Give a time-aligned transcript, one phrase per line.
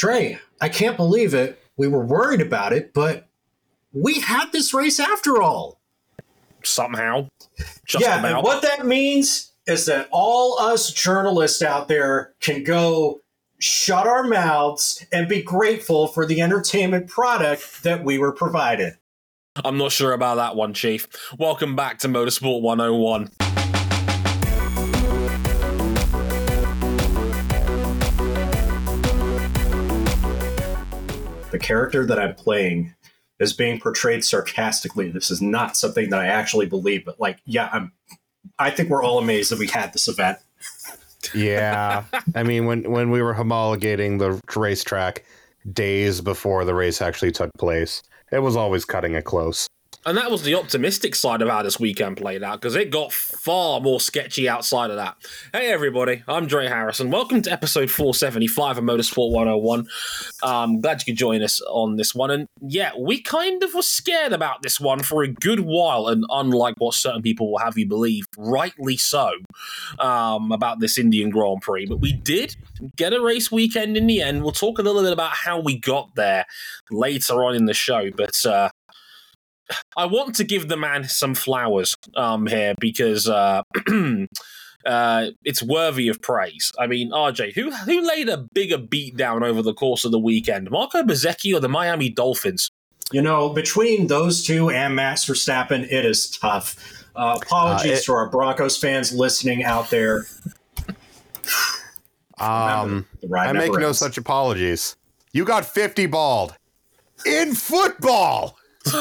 [0.00, 1.62] Trey, I can't believe it.
[1.76, 3.28] We were worried about it, but
[3.92, 5.78] we had this race after all.
[6.64, 7.28] Somehow.
[7.84, 8.32] Just yeah, about.
[8.36, 13.20] and what that means is that all us journalists out there can go
[13.58, 18.94] shut our mouths and be grateful for the entertainment product that we were provided.
[19.62, 21.08] I'm not sure about that one, Chief.
[21.36, 23.49] Welcome back to Motorsport 101.
[31.60, 32.94] Character that I'm playing
[33.38, 35.10] is being portrayed sarcastically.
[35.10, 37.92] This is not something that I actually believe, but like, yeah, I'm
[38.58, 40.38] I think we're all amazed that we had this event.
[41.34, 42.04] Yeah,
[42.34, 45.24] I mean when when we were homologating the racetrack
[45.72, 49.66] days before the race actually took place, it was always cutting it close.
[50.06, 53.12] And that was the optimistic side of how this weekend played out because it got
[53.12, 55.18] far more sketchy outside of that.
[55.52, 57.10] Hey, everybody, I'm Dre Harrison.
[57.10, 59.86] Welcome to episode 475 of Motorsport 101.
[60.42, 62.30] Um, glad you could join us on this one.
[62.30, 66.08] And yeah, we kind of were scared about this one for a good while.
[66.08, 69.32] And unlike what certain people will have you believe, rightly so,
[69.98, 71.84] um, about this Indian Grand Prix.
[71.84, 72.56] But we did
[72.96, 74.44] get a race weekend in the end.
[74.44, 76.46] We'll talk a little bit about how we got there
[76.90, 78.10] later on in the show.
[78.10, 78.70] But uh,
[80.00, 83.62] I want to give the man some flowers um, here because uh,
[84.86, 86.72] uh, it's worthy of praise.
[86.78, 90.18] I mean, RJ, who who laid a bigger beat down over the course of the
[90.18, 92.70] weekend, Marco Bezzecchi or the Miami Dolphins?
[93.12, 96.76] You know, between those two and Max Verstappen, it is tough.
[97.14, 100.26] Uh, apologies Uh, it- to our Broncos fans listening out there.
[102.38, 104.96] Um, The I never make no such apologies.
[105.34, 106.54] You got 50 balled
[107.26, 108.56] in football.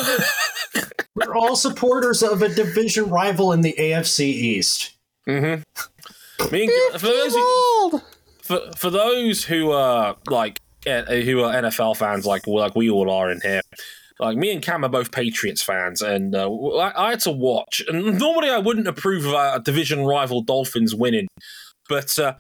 [1.25, 4.95] We're all supporters of a division rival in the AFC East.
[5.27, 5.61] Mm-hmm.
[6.51, 8.01] Me and, for those who,
[8.41, 13.09] for, for those who are like eh, who are NFL fans, like like we all
[13.09, 13.61] are in here.
[14.19, 17.81] Like me and Cam are both Patriots fans, and uh, I, I had to watch.
[17.87, 21.27] And normally I wouldn't approve of a division rival Dolphins winning,
[21.87, 22.33] but uh,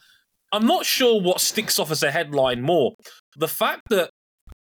[0.51, 2.95] I'm not sure what sticks off as a headline more:
[3.37, 4.09] the fact that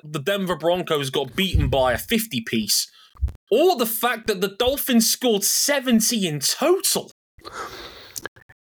[0.04, 2.90] the Denver Broncos got beaten by a 50 piece,
[3.50, 7.10] or the fact that the Dolphins scored 70 in total.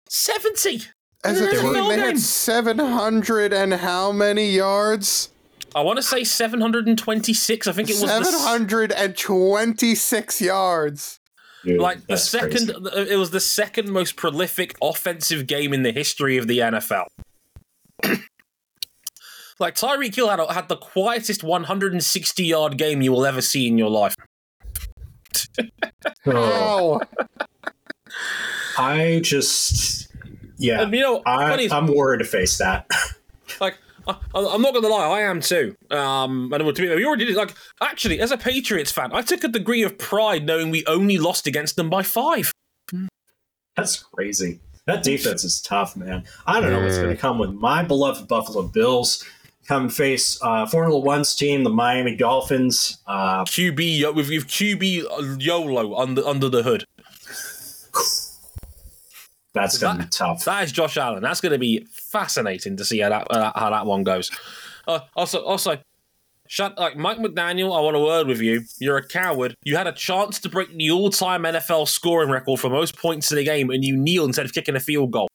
[0.08, 0.82] 70.
[1.24, 5.28] As a They team, they had 700 and how many yards?
[5.74, 7.66] I want to say 726.
[7.66, 11.18] I think it was the 726 yards.
[11.64, 13.12] Dude, like the second crazy.
[13.12, 17.04] it was the second most prolific offensive game in the history of the NFL.
[19.60, 23.78] like Tyreek Hill had, had the quietest 160 yard game you will ever see in
[23.78, 24.16] your life.
[26.26, 27.00] Oh, Oh,
[28.78, 30.08] I just,
[30.58, 32.86] yeah, And you know, I, is, I'm worried to face that.
[33.60, 33.76] like
[34.06, 35.76] I, I'm not gonna lie, I am too.
[35.90, 37.36] Um, and to be, we already did.
[37.36, 41.18] Like, actually, as a Patriots fan, I took a degree of pride knowing we only
[41.18, 42.52] lost against them by five.
[43.76, 44.60] That's crazy.
[44.86, 46.24] That defense is tough, man.
[46.46, 47.02] I don't know what's Mm.
[47.02, 49.24] going to come with my beloved Buffalo Bills.
[49.68, 52.98] Come face uh, Formula One's team, the Miami Dolphins.
[53.06, 56.84] Uh, QB yo- with, with QB YOLO under under the hood.
[59.54, 60.44] that's going to be tough.
[60.44, 61.22] That is Josh Allen.
[61.22, 64.30] That's going to be fascinating to see how that uh, how that one goes.
[64.88, 65.78] Uh, also, also,
[66.48, 67.76] shut like Mike McDaniel.
[67.76, 68.62] I want a word with you.
[68.80, 69.54] You're a coward.
[69.62, 73.38] You had a chance to break the all-time NFL scoring record for most points in
[73.38, 75.28] a game, and you kneel instead of kicking a field goal.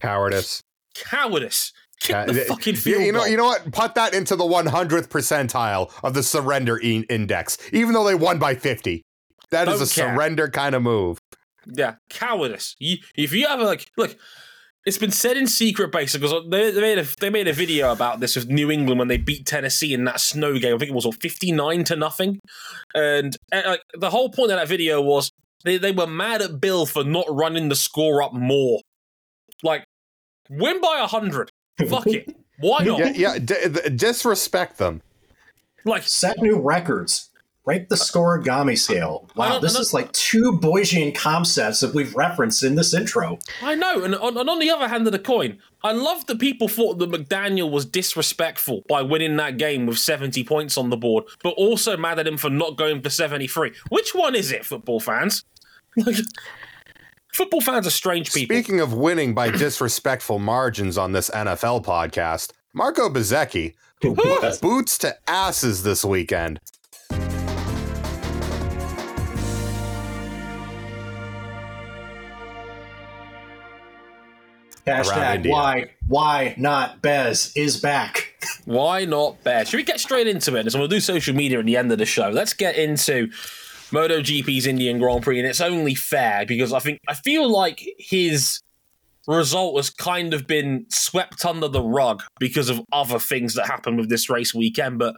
[0.00, 0.62] cowardice.
[0.94, 1.72] Cowardice.
[2.00, 3.28] Kick the th- fucking you- field you know, goal.
[3.28, 3.72] you know what?
[3.72, 8.38] Put that into the 100th percentile of the surrender e- index, even though they won
[8.38, 9.02] by 50.
[9.50, 10.14] That is Don't a care.
[10.14, 11.18] surrender kind of move.
[11.66, 12.76] Yeah, cowardice.
[12.78, 14.16] You, if you have a, like, look,
[14.84, 17.90] it's been said in secret basically, because they, they made a they made a video
[17.90, 20.74] about this with New England when they beat Tennessee in that snow game.
[20.74, 22.38] I think it was what, fifty nine to nothing,
[22.94, 25.32] and uh, like the whole point of that video was
[25.64, 28.80] they they were mad at Bill for not running the score up more.
[29.64, 29.84] Like,
[30.48, 31.50] win by hundred.
[31.88, 32.34] Fuck it.
[32.58, 32.98] Why not?
[32.98, 33.38] Yeah, yeah.
[33.38, 35.02] D- d- disrespect them.
[35.84, 37.30] Like, Set new records.
[37.64, 39.28] Break the scorigami scale.
[39.34, 43.40] Wow, this is like two Bayesian concepts that we've referenced in this intro.
[43.60, 46.38] I know, and on, and on the other hand of the coin, I love that
[46.38, 50.96] people thought that McDaniel was disrespectful by winning that game with 70 points on the
[50.96, 53.72] board, but also mad at him for not going for 73.
[53.88, 55.44] Which one is it, football fans?
[57.36, 58.56] Like, football fans are strange people.
[58.56, 63.74] Speaking of winning by disrespectful margins on this NFL podcast, Marco Bezzecchi
[64.62, 66.60] boots to asses this weekend.
[74.86, 78.34] Hashtag why why not Bez is back.
[78.64, 79.68] Why not Bears?
[79.68, 80.70] Should we get straight into it?
[80.70, 82.30] So we'll do social media at the end of the show.
[82.30, 83.28] Let's get into
[83.90, 88.60] MotoGP's Indian Grand Prix, and it's only fair because I think I feel like his
[89.28, 93.98] result has kind of been swept under the rug because of other things that happened
[93.98, 94.98] with this race weekend.
[94.98, 95.14] But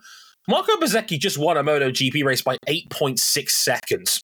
[0.49, 4.23] Marco Bezzecchi just won a MotoGP race by 8.6 seconds.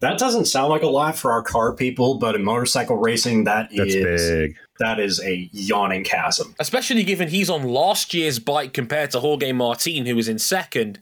[0.00, 3.70] That doesn't sound like a lot for our car people, but in motorcycle racing, that
[3.74, 4.56] That's is- big.
[4.78, 6.54] that is a yawning chasm.
[6.58, 10.98] especially given he's on last year's bike compared to Jorge Martin, who was in second.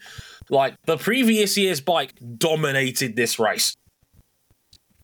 [0.50, 3.74] Like the previous year's bike dominated this race.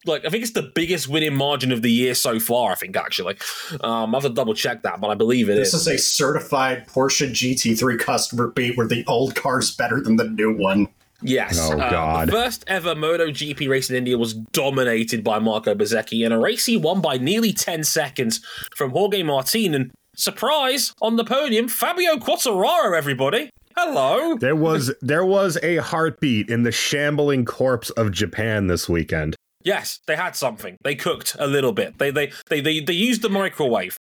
[0.07, 2.73] Like I think it's the biggest winning margin of the year so far.
[2.73, 3.37] I think actually,
[3.83, 5.83] um, I have to double check that, but I believe it This is.
[5.83, 10.57] is a certified Porsche GT3 customer beat where the old car's better than the new
[10.57, 10.89] one.
[11.23, 11.59] Yes.
[11.61, 12.29] Oh, uh, God.
[12.29, 16.65] The first ever MotoGP race in India was dominated by Marco Bezzecchi in a race
[16.65, 18.41] he won by nearly 10 seconds
[18.75, 19.75] from Jorge Martin.
[19.75, 23.51] And surprise, on the podium, Fabio Quartararo, everybody.
[23.83, 24.37] Hello.
[24.37, 29.37] There was there was a heartbeat in the shambling corpse of Japan this weekend.
[29.65, 30.77] Yes, they had something.
[30.85, 31.99] They cooked a little bit.
[31.99, 33.97] They they they they, they used the microwave.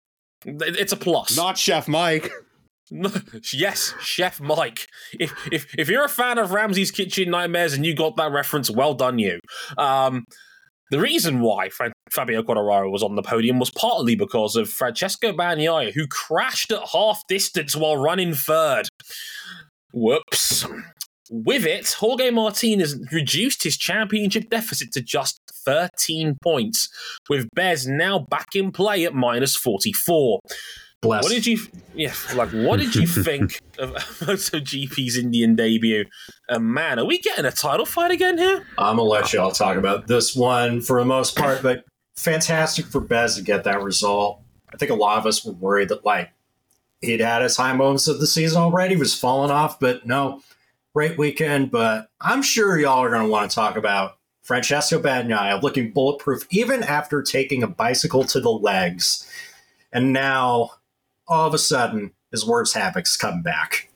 [0.46, 1.38] It's a plus.
[1.38, 2.32] Not Chef Mike.
[3.54, 4.88] yes, Chef Mike.
[5.20, 8.72] If if if you're a fan of Ramsay's Kitchen Nightmares and you got that reference,
[8.72, 9.40] well done you.
[9.78, 10.26] Um,
[10.90, 11.70] the reason why
[12.10, 16.82] Fabio Quartararo was on the podium was partly because of Francesco Bagnaia, who crashed at
[16.94, 18.88] half distance while running third.
[19.94, 20.66] Whoops.
[21.30, 26.88] With it, Jorge Martin has reduced his championship deficit to just 13 points,
[27.30, 30.40] with Bez now back in play at minus 44.
[31.02, 31.24] Bless.
[31.24, 31.60] What did you,
[31.94, 36.06] yeah, like, what did you think of MotoGP's Indian debut?
[36.50, 38.66] And man, are we getting a title fight again here?
[38.78, 41.84] I'm gonna let y'all talk about this one for the most part, but
[42.16, 44.42] fantastic for Bez to get that result.
[44.74, 46.32] I think a lot of us were worried that like
[47.02, 50.42] he'd had his high moments of the season already, was falling off, but no,
[50.94, 51.72] great weekend.
[51.72, 56.84] But I'm sure y'all are gonna want to talk about Francesco Bagnaia looking bulletproof even
[56.84, 59.30] after taking a bicycle to the legs,
[59.92, 60.72] and now
[61.28, 63.90] all of a sudden his worst habits come back.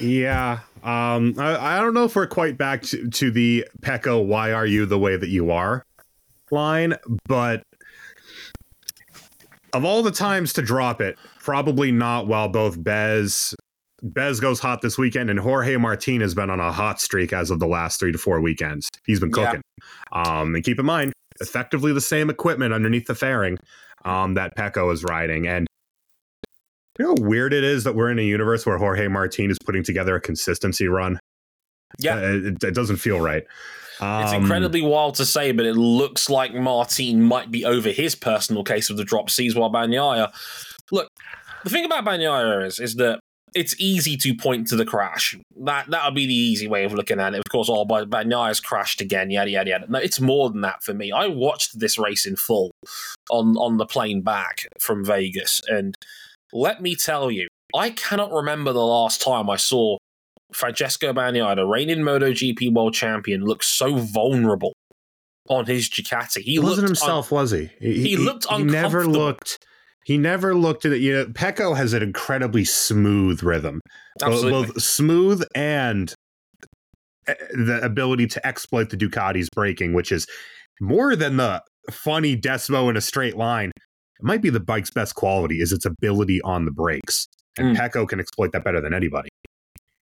[0.00, 0.60] Yeah.
[0.84, 4.66] Um, I, I don't know if we're quite back to, to the Pecco, why are
[4.66, 5.84] you the way that you are
[6.50, 6.94] line,
[7.26, 7.62] but
[9.72, 13.54] of all the times to drop it, probably not while both Bez
[14.02, 17.50] Bez goes hot this weekend and Jorge Martin has been on a hot streak as
[17.50, 18.86] of the last three to four weekends.
[19.06, 19.46] He's been Yeah.
[19.46, 19.62] cooking.
[20.12, 23.56] Um, and keep in mind, effectively the same equipment underneath the fairing
[24.04, 25.48] um, that Pecco is riding.
[25.48, 25.66] And
[26.98, 29.58] you know how weird it is that we're in a universe where Jorge Martin is
[29.64, 31.18] putting together a consistency run?
[31.98, 32.16] Yeah.
[32.16, 33.44] Uh, it, it doesn't feel right.
[33.94, 38.14] It's Um, incredibly wild to say, but it looks like Martin might be over his
[38.14, 40.30] personal case of the drop C's while Bagnaia.
[40.90, 41.08] Look,
[41.64, 43.20] the thing about Bagnaia is, is that
[43.54, 45.36] it's easy to point to the crash.
[45.64, 47.38] That that would be the easy way of looking at it.
[47.38, 48.10] Of course, oh, but
[48.62, 49.86] crashed again, yada yada yada.
[49.88, 51.12] No, it's more than that for me.
[51.12, 52.70] I watched this race in full
[53.30, 55.94] on on the plane back from Vegas, and
[56.52, 59.96] let me tell you, I cannot remember the last time I saw
[60.52, 64.72] Francesco Bagnaia, the reigning MotoGP world champion, look so vulnerable
[65.48, 66.38] on his Ducati.
[66.38, 67.70] He He wasn't himself, was he?
[67.80, 69.58] he looked He never looked.
[70.08, 71.02] He never looked at it.
[71.02, 73.82] You know, Pecco has an incredibly smooth rhythm,
[74.18, 74.66] both, absolutely.
[74.72, 76.14] both smooth and
[77.28, 80.26] uh, the ability to exploit the Ducati's braking, which is
[80.80, 83.68] more than the funny Desmo in a straight line.
[83.68, 87.28] It might be the bike's best quality is its ability on the brakes,
[87.58, 87.78] and Mm.
[87.78, 89.28] Pecco can exploit that better than anybody.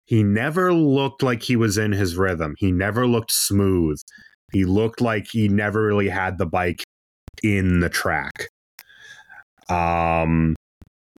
[0.06, 2.54] He never looked like he was in his rhythm.
[2.60, 3.98] He never looked smooth.
[4.52, 6.84] He looked like he never really had the bike
[7.42, 8.50] in the track.
[9.70, 10.56] Um,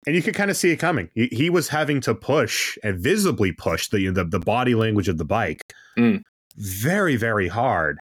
[0.07, 1.11] and you could kind of see it coming.
[1.15, 5.19] He, he was having to push and visibly push the, the the body language of
[5.19, 5.61] the bike
[5.99, 6.23] Mm.
[6.57, 7.99] very very hard.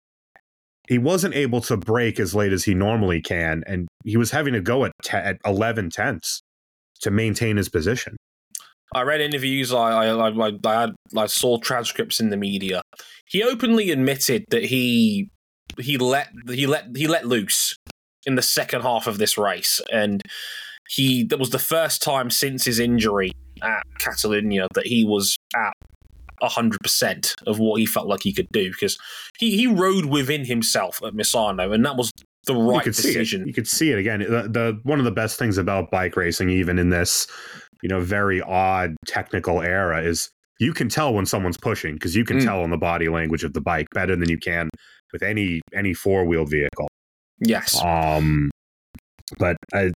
[0.88, 4.54] He wasn't able to brake as late as he normally can, and he was having
[4.54, 6.40] to go at, te- at 11 tenths
[7.02, 8.16] to maintain his position.
[8.94, 9.72] I read interviews.
[9.72, 12.80] I I, I, I, had, I saw transcripts in the media.
[13.26, 15.28] He openly admitted that he
[15.78, 17.76] he let he let he let loose
[18.28, 20.22] in the second half of this race, and
[20.88, 23.30] he that was the first time since his injury
[23.62, 25.72] at Catalonia that he was at
[26.42, 28.96] hundred percent of what he felt like he could do because
[29.38, 32.10] he he rode within himself at Misano, and that was
[32.46, 32.94] the right it.
[32.94, 33.44] decision.
[33.46, 34.20] You could see it again.
[34.20, 37.26] The, the one of the best things about bike racing, even in this,
[37.82, 40.30] you know, very odd technical era, is
[40.60, 42.44] you can tell when someone's pushing because you can Mm.
[42.44, 44.70] tell on the body language of the bike better than you can
[45.12, 46.88] with any any four wheeled vehicle.
[47.40, 48.50] Yes, Um,
[49.38, 49.92] but I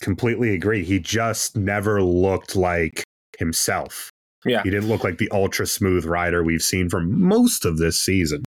[0.00, 0.84] completely agree.
[0.84, 3.04] He just never looked like
[3.38, 4.10] himself.
[4.44, 4.62] Yeah.
[4.62, 8.42] He didn't look like the ultra smooth rider we've seen for most of this season.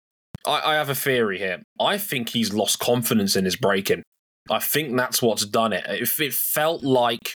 [0.46, 1.62] I, I have a theory here.
[1.80, 4.02] I think he's lost confidence in his braking.
[4.48, 5.84] I think that's what's done it.
[5.88, 7.34] If it felt like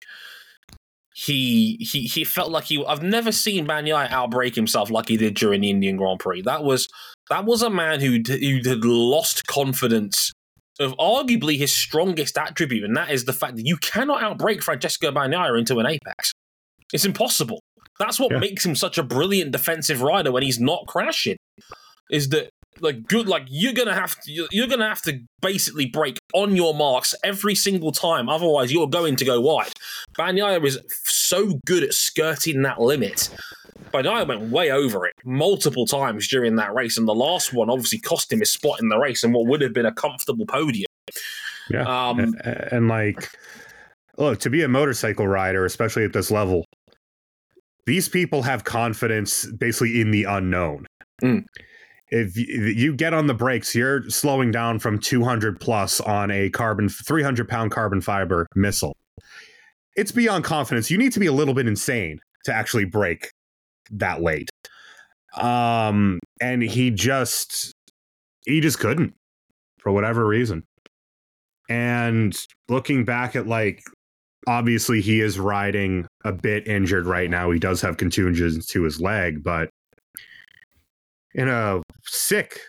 [1.13, 5.35] he he he felt like he I've never seen Bagnaia outbreak himself like he did
[5.35, 6.41] during the Indian Grand Prix.
[6.41, 6.87] That was
[7.29, 10.31] that was a man who who had lost confidence
[10.79, 15.11] of arguably his strongest attribute, and that is the fact that you cannot outbreak Francesco
[15.11, 16.31] Bagnaia into an apex.
[16.93, 17.61] It's impossible.
[17.99, 18.39] That's what Yeah.
[18.39, 21.37] makes him such a brilliant defensive rider when he's not crashing.
[22.09, 22.49] Is that
[22.79, 26.73] like good like you're gonna have to you're- gonna have to basically break on your
[26.73, 29.73] marks every single time otherwise you're going to go wide
[30.17, 33.29] Bagnaia is so good at skirting that limit
[33.93, 37.99] Bagnaia went way over it multiple times during that race and the last one obviously
[37.99, 40.87] cost him his spot in the race and what would have been a comfortable podium
[41.69, 41.83] Yeah.
[42.09, 42.35] um and,
[42.71, 43.29] and like
[44.17, 46.65] look to be a motorcycle rider especially at this level
[47.85, 50.85] these people have confidence basically in the unknown
[51.23, 51.43] Mm.
[52.09, 56.89] if you get on the brakes you're slowing down from 200 plus on a carbon
[56.89, 58.95] 300 pound carbon fiber missile
[59.95, 63.29] it's beyond confidence you need to be a little bit insane to actually brake
[63.91, 64.49] that late
[65.37, 67.73] um and he just
[68.45, 69.13] he just couldn't
[69.79, 70.63] for whatever reason
[71.69, 72.35] and
[72.67, 73.81] looking back at like
[74.47, 77.51] obviously he is riding a bit injured right now.
[77.51, 79.69] He does have contusions to his leg, but
[81.33, 82.59] in a sick,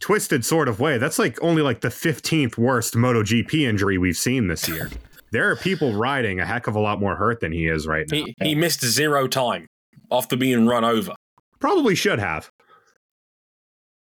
[0.00, 4.48] twisted sort of way, that's like only like the 15th worst MotoGP injury we've seen
[4.48, 4.90] this year.
[5.32, 8.06] there are people riding a heck of a lot more hurt than he is right
[8.10, 8.18] now.
[8.18, 9.66] he, he missed zero time
[10.10, 11.14] after being run over
[11.58, 12.50] Probably should have.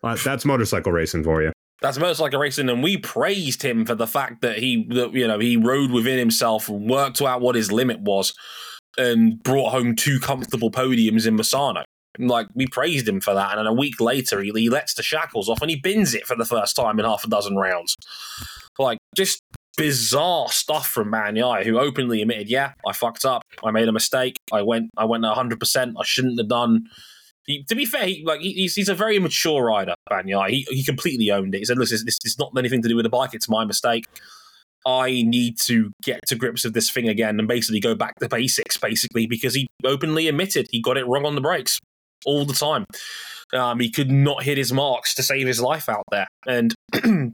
[0.01, 1.51] But that's motorcycle racing for you.
[1.81, 5.39] That's motorcycle racing, and we praised him for the fact that he, that, you know,
[5.39, 8.33] he rode within himself, worked out what his limit was,
[8.97, 11.83] and brought home two comfortable podiums in Misano.
[12.19, 15.03] Like we praised him for that, and then a week later, he, he lets the
[15.03, 17.95] shackles off and he bins it for the first time in half a dozen rounds.
[18.77, 19.41] Like just
[19.77, 23.43] bizarre stuff from Bagnaia, who openly admitted, "Yeah, I fucked up.
[23.63, 24.37] I made a mistake.
[24.51, 25.59] I went, I went 100.
[25.59, 26.87] percent I shouldn't have done."
[27.45, 30.49] He, to be fair, he, like he, he's, he's a very mature rider, Bagnaia.
[30.49, 31.59] He he completely owned it.
[31.59, 33.33] He said, "Listen, this, this is not anything to do with the bike.
[33.33, 34.05] It's my mistake.
[34.85, 38.27] I need to get to grips with this thing again and basically go back to
[38.27, 41.79] basics, basically, because he openly admitted he got it wrong on the brakes
[42.25, 42.85] all the time.
[43.53, 46.27] Um, he could not hit his marks to save his life out there.
[46.47, 46.73] And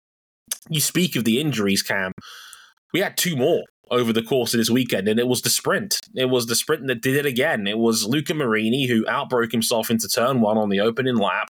[0.69, 2.11] you speak of the injuries, Cam.
[2.93, 5.99] We had two more over the course of this weekend, and it was the sprint.
[6.15, 7.67] It was the sprint that did it again.
[7.67, 11.49] It was Luca Marini who outbroke himself into turn one on the opening lap,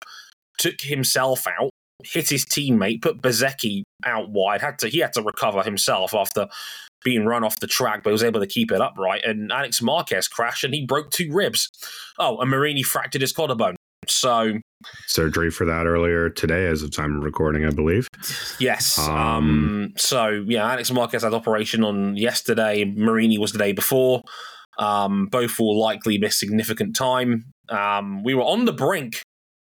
[0.59, 1.71] took himself out,
[2.03, 4.61] hit his teammate, put Bezzecchi out wide.
[4.61, 6.49] Had to he had to recover himself after
[7.05, 9.25] being run off the track, but was able to keep it upright.
[9.25, 11.71] And Alex Marquez crashed and he broke two ribs.
[12.19, 13.77] Oh, and Marini fractured his collarbone.
[14.11, 14.59] So
[15.07, 18.09] Surgery for that earlier today, as of time of recording, I believe.
[18.59, 18.99] yes.
[18.99, 22.85] Um, Um, so yeah, Alex Marquez had operation on yesterday.
[22.85, 24.23] Marini was the day before.
[24.79, 27.45] Um, both will likely miss significant time.
[27.69, 29.23] Um, we were on the brink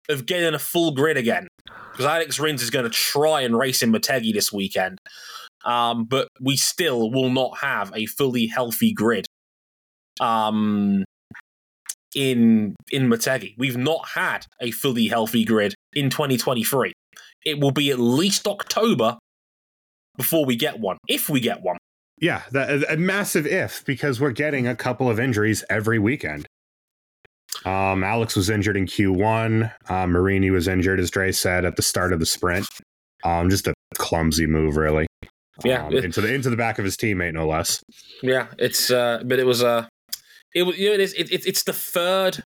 [0.09, 1.47] of getting a full grid again
[1.91, 4.97] because Alex Rins is going to try and race in Motegi this weekend.
[5.63, 9.25] Um, but we still will not have a fully healthy grid.
[12.15, 16.93] In in Motegi, we've not had a fully healthy grid in 2023.
[17.45, 19.17] It will be at least October
[20.17, 21.77] before we get one, if we get one.
[22.21, 26.47] Yeah, that, a, a massive if because we're getting a couple of injuries every weekend.
[27.65, 29.71] Um, Alex was injured in Q1.
[29.89, 32.65] Uh, Marini was injured, as Dre said at the start of the sprint.
[33.25, 35.07] Um, just a clumsy move, really.
[35.63, 37.81] Yeah, um, it- into the into the back of his teammate, no less.
[38.21, 39.87] Yeah, it's uh, but it was uh,
[40.55, 42.41] it was you know, it is it, it, it's the third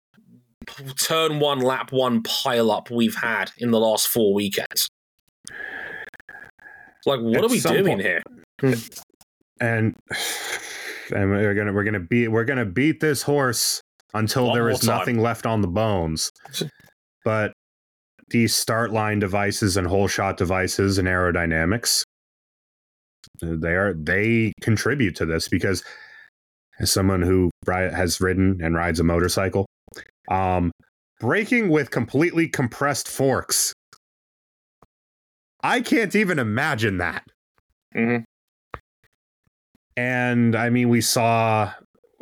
[0.98, 4.88] turn one lap one pile up we've had in the last four weekends.
[7.04, 8.22] Like, what At are we doing point- here?
[8.60, 8.72] Hmm.
[9.60, 9.94] and
[11.14, 13.80] and we're gonna we're gonna beat we're gonna beat this horse
[14.14, 14.98] until One there is time.
[14.98, 16.30] nothing left on the bones.
[17.24, 17.52] But
[18.30, 22.02] these start line devices and whole shot devices and aerodynamics,
[23.40, 25.84] they are they contribute to this because
[26.78, 29.66] as someone who has ridden and rides a motorcycle,
[30.30, 30.70] um,
[31.20, 33.72] braking with completely compressed forks.
[35.62, 37.24] I can't even imagine that.
[37.94, 38.24] Mhm.
[39.96, 41.72] and I mean we saw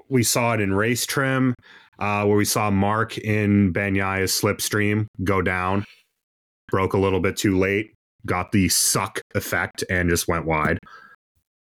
[0.08, 1.54] we saw it in race trim
[1.98, 5.84] uh, where we saw Mark in Bagnaia's slipstream go down,
[6.68, 7.92] broke a little bit too late,
[8.26, 10.78] got the suck effect, and just went wide.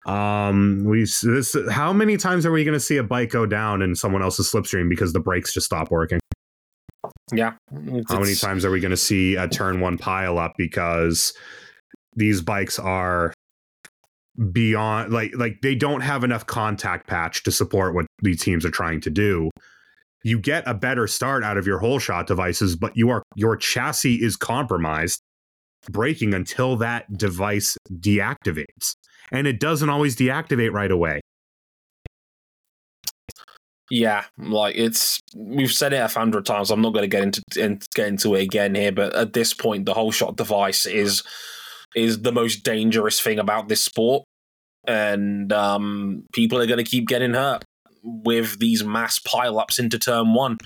[0.07, 3.83] Um, we this how many times are we going to see a bike go down
[3.83, 6.19] in someone else's slipstream because the brakes just stop working?
[7.33, 7.53] Yeah.
[8.09, 11.33] How many times are we going to see a turn one pile up because
[12.15, 13.33] these bikes are
[14.53, 18.71] beyond like like they don't have enough contact patch to support what these teams are
[18.71, 19.51] trying to do.
[20.25, 23.57] You get a better start out of your whole shot devices, but you are your
[23.57, 25.21] chassis is compromised,
[25.91, 28.95] braking until that device deactivates.
[29.33, 31.21] And it doesn't always deactivate right away.
[33.91, 36.71] Yeah, like it's we've said it a hundred times.
[36.71, 39.53] I'm not going to get into in, get into it again here, but at this
[39.53, 41.23] point, the whole shot device is
[41.95, 44.25] is the most dangerous thing about this sport,
[44.87, 47.65] and um, people are going to keep getting hurt
[48.03, 50.57] with these mass pileups into turn one.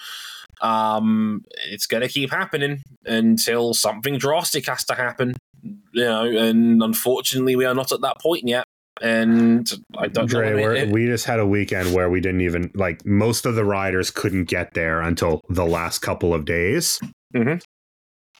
[0.61, 6.25] Um, it's going to keep happening until something drastic has to happen, you know.
[6.25, 8.65] And unfortunately, we are not at that point yet.
[9.03, 10.71] And I don't Dre, know.
[10.73, 14.11] it- we just had a weekend where we didn't even like most of the riders
[14.11, 16.99] couldn't get there until the last couple of days,
[17.35, 17.61] Mhm.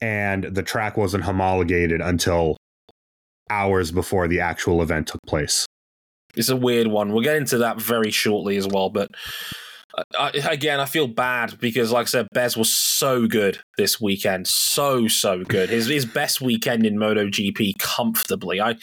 [0.01, 2.57] and the track wasn't homologated until
[3.51, 5.65] hours before the actual event took place.
[6.35, 7.11] it's a weird one.
[7.11, 8.89] We'll get into that very shortly as well.
[8.91, 9.09] But
[10.17, 14.47] I, again, I feel bad because, like I said, Bez was so good this weekend,
[14.47, 15.69] so so good.
[15.69, 18.61] His his best weekend in MotoGP comfortably.
[18.61, 18.75] I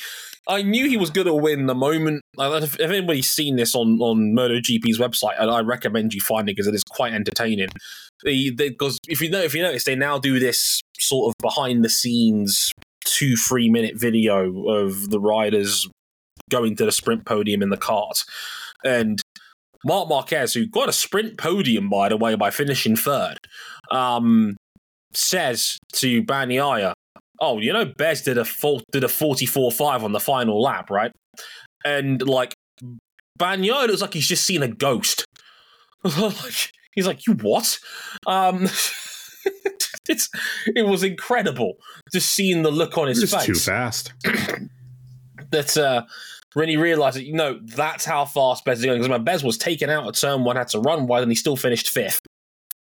[0.48, 2.22] I knew he was going to win the moment.
[2.38, 6.52] If, if anybody's seen this on on MotoGP's website, and I recommend you find it
[6.52, 7.68] because it is quite entertaining.
[8.24, 11.90] Because if you know, if you notice, they now do this sort of behind the
[11.90, 12.72] scenes
[13.04, 15.88] two three minute video of the riders
[16.50, 18.24] going to the sprint podium in the cart.
[18.84, 19.20] And
[19.84, 23.36] Marc Marquez, who got a sprint podium, by the way, by finishing third,
[23.90, 24.56] um,
[25.12, 26.92] says to Bagnaia,
[27.40, 30.88] Oh, you know, Bez did a full, did a 44 5 on the final lap,
[30.88, 31.12] right?
[31.84, 32.54] And like,
[33.38, 35.24] Bagnaia looks like he's just seen a ghost.
[36.94, 37.78] He's like, You what?
[38.26, 38.64] Um,
[40.08, 40.28] it's,
[40.66, 41.74] it was incredible
[42.12, 44.12] just seeing the look on his It's face too fast.
[45.50, 46.04] that uh,
[46.54, 48.98] when he realised that, you know, that's how fast Bez is going.
[48.98, 51.36] Because my Bez was taken out at turn one, had to run wide, and he
[51.36, 52.20] still finished fifth.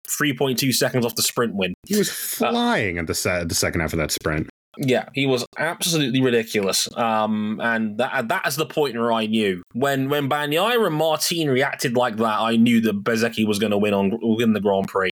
[0.07, 1.73] 3.2 seconds off the sprint win.
[1.85, 4.49] He was flying at the se- the second half of that sprint.
[4.77, 6.87] Yeah, he was absolutely ridiculous.
[6.95, 11.49] Um, and that that is the point where I knew when when Bagnaia and Martin
[11.49, 14.87] reacted like that, I knew that Bezzecchi was going to win on win the Grand
[14.87, 15.09] Prix.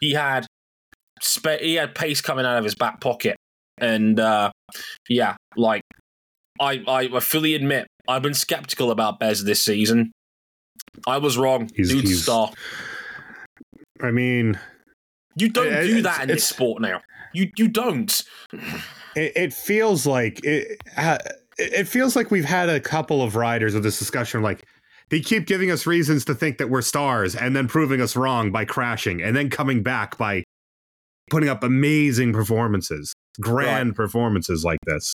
[0.00, 0.46] He had
[1.20, 3.36] spe- he had pace coming out of his back pocket,
[3.78, 4.52] and uh,
[5.08, 5.82] yeah, like
[6.60, 10.12] I, I I fully admit I've been skeptical about Bez this season.
[11.06, 11.68] I was wrong.
[11.74, 12.50] He's- Dude's he's- star.
[14.02, 14.58] I mean,
[15.36, 17.00] You don't it- do that in this sport now.
[17.32, 18.22] You you don't.
[19.16, 21.18] it, it feels like it, uh,
[21.58, 24.64] it feels like we've had a couple of riders of this discussion like
[25.10, 28.50] they keep giving us reasons to think that we're stars and then proving us wrong
[28.52, 30.42] by crashing and then coming back by
[31.30, 35.14] putting up amazing performances grand performances like this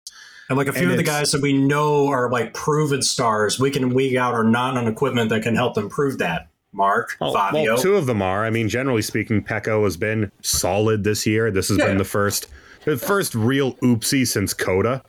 [0.48, 3.59] And like a few And of the guys that we know are like proven stars,
[3.61, 6.48] week in and week out, are not on equipment that can help them prove that.
[6.72, 7.62] Mark, well, Fabio.
[7.74, 11.50] well, two of them are i mean generally speaking pecco has been solid this year
[11.50, 11.87] this has Yeah.
[11.87, 12.46] been the first
[12.85, 15.02] the first real oopsie since COTA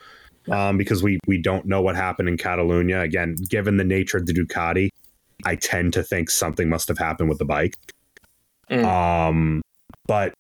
[0.49, 3.01] um, because we we don't know what happened in Catalonia.
[3.01, 4.89] Again, given the nature of the Ducati,
[5.45, 7.75] I tend to think something must have happened with the bike.
[8.71, 8.83] Mm.
[8.85, 9.61] Um,
[10.07, 10.33] but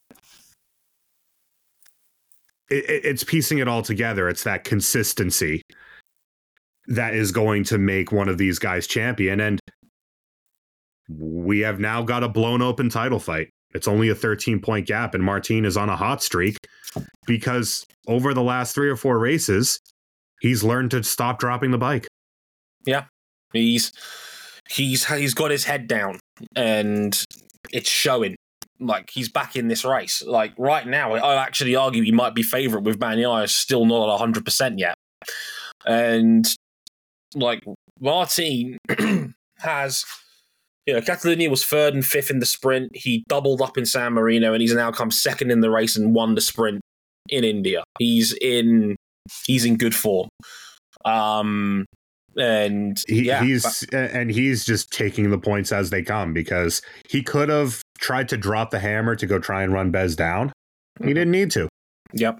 [2.69, 4.29] it, it- it's piecing it all together.
[4.29, 5.61] It's that consistency
[6.87, 9.39] that is going to make one of these guys champion.
[9.39, 9.59] And
[11.09, 13.49] we have now got a blown open title fight.
[13.73, 16.57] It's only a 13 point gap, and Martin is on a hot streak
[17.27, 19.79] because over the last three or four races,
[20.41, 22.07] he's learned to stop dropping the bike.
[22.85, 23.05] Yeah,
[23.53, 23.91] he's
[24.69, 26.19] he's he's got his head down
[26.55, 27.23] and
[27.71, 28.35] it's showing.
[28.79, 30.23] Like he's back in this race.
[30.25, 34.19] Like right now, I'd actually argue he might be favourite with Bagnaia still not at
[34.19, 34.95] hundred percent yet.
[35.85, 36.45] And
[37.35, 37.63] like
[37.99, 38.77] Martin
[39.59, 40.05] has
[40.89, 42.95] you know, Catalunya was third and fifth in the sprint.
[42.95, 46.15] He doubled up in San Marino and he's now come second in the race and
[46.15, 46.81] won the sprint
[47.29, 47.83] in India.
[47.99, 48.95] He's in
[49.45, 50.29] he's in good form.
[51.05, 51.85] Um
[52.37, 57.21] and He, yeah, he's and he's just taking the points as they come because he
[57.21, 60.51] could have tried to drop the hammer to go try and run Bez down.
[61.01, 61.69] He didn't need to.
[62.13, 62.39] Yep.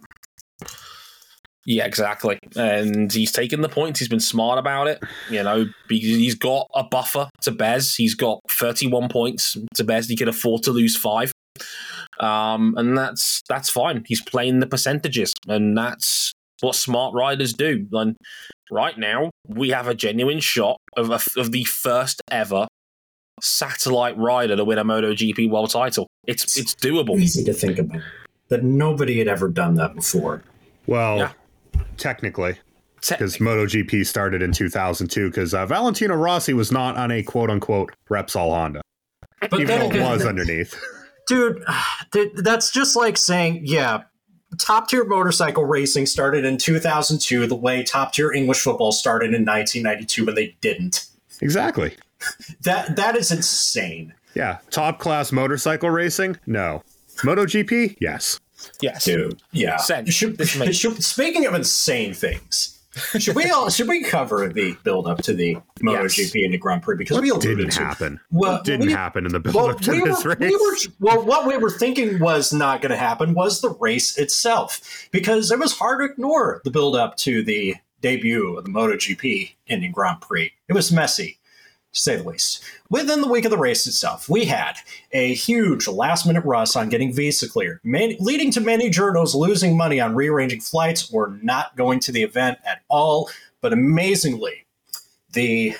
[1.65, 2.39] Yeah, exactly.
[2.55, 3.99] And he's taken the points.
[3.99, 4.99] He's been smart about it.
[5.29, 7.95] You know, he's got a buffer to Bez.
[7.95, 10.07] He's got 31 points to Bez.
[10.07, 11.31] He can afford to lose five.
[12.19, 14.03] Um, and that's that's fine.
[14.05, 17.87] He's playing the percentages, and that's what smart riders do.
[17.91, 18.15] And
[18.71, 22.67] right now, we have a genuine shot of, a, of the first ever
[23.41, 26.07] satellite rider to win a MotoGP world title.
[26.27, 27.19] It's it's doable.
[27.19, 28.01] Easy to think about
[28.49, 30.43] that nobody had ever done that before.
[30.87, 31.31] Well, Yeah.
[31.97, 32.53] technically,
[33.01, 37.49] Te- because MotoGP started in 2002, because uh, Valentino Rossi was not on a quote
[37.49, 38.81] unquote Repsol Honda,
[39.39, 40.75] But even though it was underneath.
[41.27, 41.63] dude,
[42.35, 44.01] that's just like saying, yeah,
[44.57, 49.45] top tier motorcycle racing started in 2002, the way top tier English football started in
[49.45, 51.05] 1992 but they didn't.
[51.41, 51.95] exactly.
[52.63, 54.59] That that is insane, Yeah.
[54.71, 56.37] Top class motorcycle racing?
[56.45, 56.83] No.
[57.23, 57.97] MotoGP?
[57.99, 58.39] Yes.
[58.81, 59.05] yes.
[59.05, 59.41] dude.
[59.51, 59.77] Yeah.
[59.77, 60.13] Sense.
[60.13, 62.75] Should- This makes- should- speaking of insane things.
[63.19, 66.81] Should we all should we cover the build up to the MotoGP and the Grand
[66.81, 68.19] Prix because we Didn't to happen.
[68.31, 70.39] Well, Didn't we- happen in the build well, up to we this were, race.
[70.39, 74.17] we were, well, what we were thinking was not going to happen was the race
[74.17, 78.71] itself, because it was hard to ignore the build up to the debut of the
[78.71, 80.51] MotoGP Indian Grand Prix.
[80.67, 81.37] It was messy,
[81.93, 82.63] to say the least.
[82.89, 84.75] Within the week of the race itself, we had
[85.11, 89.75] a huge last minute rush on getting visa cleared, man- leading to many journals losing
[89.75, 93.29] money on rearranging flights or not going to the event at all.
[93.61, 94.65] But amazingly,
[95.33, 95.75] the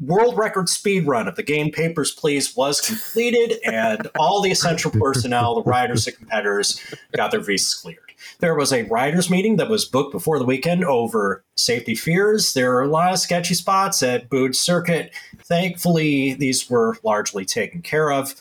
[0.00, 4.90] world record speed run of the game Papers, Please was completed, and all the essential
[4.90, 6.80] personnel, the riders, the competitors,
[7.12, 8.07] got their visas cleared.
[8.40, 12.52] There was a riders meeting that was booked before the weekend over safety fears.
[12.54, 15.12] There are a lot of sketchy spots at Buddh Circuit.
[15.42, 18.34] Thankfully, these were largely taken care of.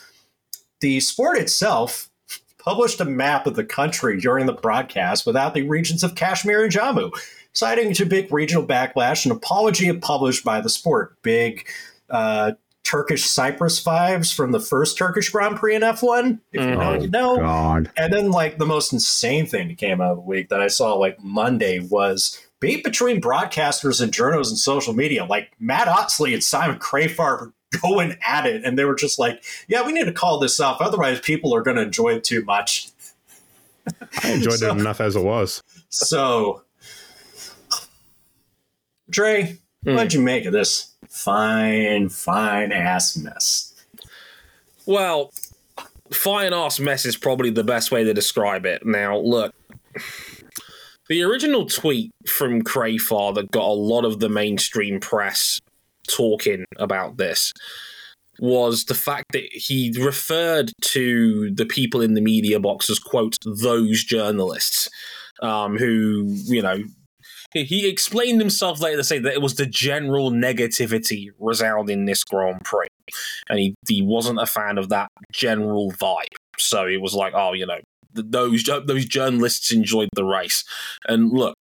[0.82, 2.10] The sport itself
[2.58, 6.71] published a map of the country during the broadcast without the regions of Kashmir and
[6.71, 7.12] Jammu,
[7.54, 11.21] citing to big regional backlash An apology published by the sport.
[11.23, 11.67] Big
[12.10, 12.52] uh,
[12.88, 16.39] Turkish Cyprus vibes from the first Turkish Grand Prix in F1.
[16.54, 17.36] If you know, Oh, you know.
[17.38, 17.91] God.
[17.97, 20.67] And then, like, the most insane thing that came out of the week that I
[20.67, 25.26] saw, like, Monday was beat between broadcasters and journalists and social media.
[25.26, 29.86] Like, Mat Oxley and Simon Crafar going at it, and they were just like, yeah,
[29.86, 30.80] we need to call this off.
[30.80, 32.88] Otherwise, people are going to enjoy it too much.
[34.23, 35.62] I enjoyed So- it enough as it was.
[35.89, 36.62] So,
[39.10, 39.95] Dre, Hmm.
[39.95, 43.74] what'd you make of this fine, fine ass mess?
[44.86, 45.32] Well,
[46.12, 48.86] fine ass mess is probably the best way to describe it.
[48.86, 49.54] Now, look,
[51.10, 55.60] the original tweet from Crafar that got a lot of the mainstream press
[56.08, 57.52] talking about this
[58.40, 63.36] was the fact that he referred to the people in the media box as quote
[63.44, 64.90] those journalists
[65.42, 66.84] um, who you know
[67.63, 72.63] he- explained himself later to say that it was the general negativity resounding this Grand
[72.63, 72.88] Prix
[73.50, 76.36] and he, he wasn't a fan of that general vibe.
[76.58, 77.80] So he was like, "Oh, you know,
[78.15, 80.63] th- those those journalists enjoyed the race."
[81.08, 81.54] And look,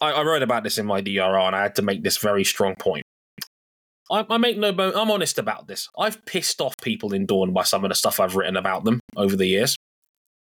[0.00, 2.44] I, I wrote about this in my DRR, and I had to make this very
[2.44, 3.02] strong point.
[4.10, 4.92] I, I make no bone.
[4.94, 5.88] I'm honest about this.
[5.98, 9.00] I've pissed off people in Dorna by some of the stuff I've written about them
[9.16, 9.76] over the years.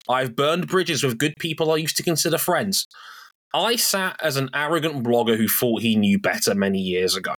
[0.10, 2.88] I've burned bridges with good people I used to consider friends.
[3.54, 7.34] I sat as an arrogant blogger who thought he knew better many years ago.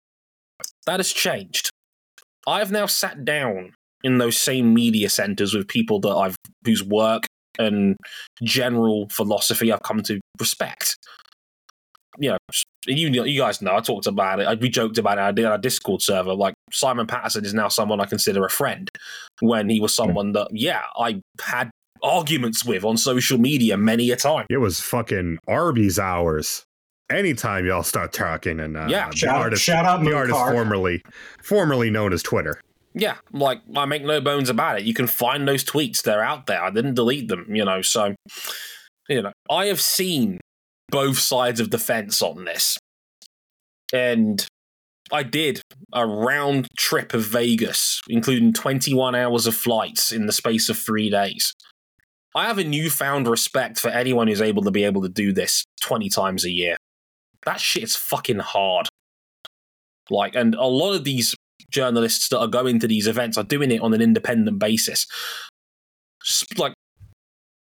[0.85, 1.69] That has changed.
[2.47, 7.23] I've now sat down in those same media centers with people that I've whose work
[7.57, 7.95] and
[8.43, 10.97] general philosophy I've come to respect.
[12.17, 12.37] You know,
[12.87, 14.47] you you guys know I talked about it.
[14.47, 15.21] I, we joked about it.
[15.21, 16.33] I did on our Discord server.
[16.33, 18.89] Like Simon Patterson is now someone I consider a friend.
[19.41, 20.03] When he was hmm.
[20.03, 21.69] someone that, yeah, I had
[22.03, 24.45] arguments with on social media many a time.
[24.49, 26.63] It was fucking Arby's hours.
[27.11, 30.51] Anytime y'all start talking and uh, Yeah, the Shout, artist, shout out the artist Mookar.
[30.51, 31.01] formerly
[31.41, 32.61] formerly known as Twitter.
[32.93, 34.85] Yeah, like I make no bones about it.
[34.85, 36.63] You can find those tweets; they're out there.
[36.63, 37.81] I didn't delete them, you know.
[37.81, 38.15] So,
[39.07, 40.39] you know, I have seen
[40.89, 42.77] both sides of the fence on this,
[43.93, 44.45] and
[45.11, 45.61] I did
[45.93, 51.09] a round trip of Vegas, including twenty-one hours of flights in the space of three
[51.09, 51.53] days.
[52.35, 55.63] I have a newfound respect for anyone who's able to be able to do this
[55.81, 56.77] twenty times a year.
[57.45, 58.87] That shit's fucking hard.
[60.09, 61.35] Like, and a lot of these
[61.71, 65.07] journalists that are going to these events are doing it on an independent basis.
[66.57, 66.73] Like,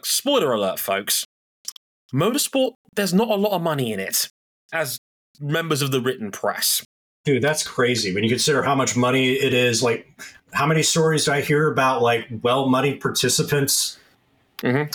[0.03, 1.25] spoiler alert, folks.
[2.13, 4.29] Motorsport, there's not a lot of money in it,
[4.73, 4.97] as
[5.39, 6.83] members of the written press.
[7.25, 9.83] Dude, that's crazy when you consider how much money it is.
[9.83, 10.07] Like,
[10.53, 13.99] how many stories do I hear about like well-moneyed participants?
[14.63, 14.91] Mm-hmm.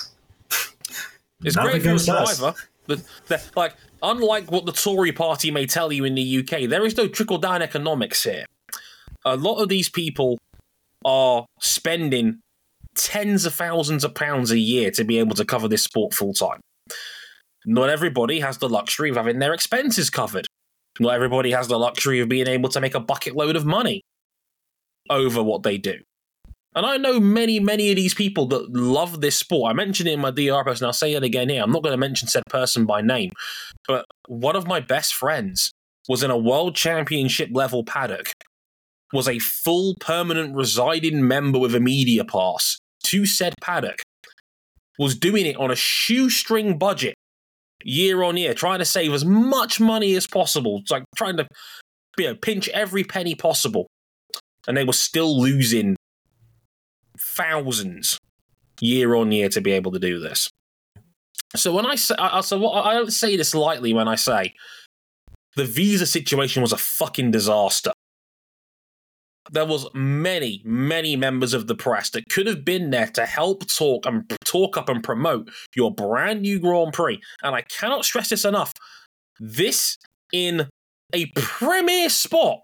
[1.45, 2.39] It's Nothing great if you're a against us.
[2.39, 6.85] driver, but like, unlike what the Tory party may tell you in the UK, there
[6.85, 8.45] is no trickle down economics here.
[9.25, 10.39] A lot of these people
[11.05, 12.41] are spending
[12.95, 16.35] tens of thousands of pounds a year to be able to cover this sport full
[16.35, 16.61] time.
[17.65, 20.47] Not everybody has the luxury of having their expenses covered.
[20.99, 24.03] Not everybody has the luxury of being able to make a bucket load of money
[25.09, 26.01] over what they do.
[26.75, 29.71] And I know many, many of these people that love this sport.
[29.71, 31.63] I mentioned it in my DR post, and I'll say it again here.
[31.63, 33.33] I'm not going to mention said person by name,
[33.87, 35.71] but one of my best friends
[36.09, 38.33] was in a world championship level paddock,
[39.13, 44.01] was a full permanent residing member with a media pass to said paddock,
[44.99, 47.15] was doing it on a shoestring budget
[47.85, 50.79] year on year, trying to save as much money as possible.
[50.81, 51.47] It's like trying to
[52.19, 53.87] you know, pinch every penny possible.
[54.67, 55.97] And they were still losing
[57.19, 58.19] thousands
[58.81, 60.51] year on year to be able to do this.
[61.55, 64.55] So when I say, I, so I don't say this lightly when I say
[65.57, 67.93] the visa situation was a fucking disaster.
[69.51, 73.67] There was many, many members of the press that could have been there to help
[73.69, 77.21] talk and talk up and promote your brand new Grand Prix.
[77.43, 78.73] And I cannot stress this enough.
[79.39, 79.99] This
[80.33, 80.69] in
[81.15, 82.61] a premier spot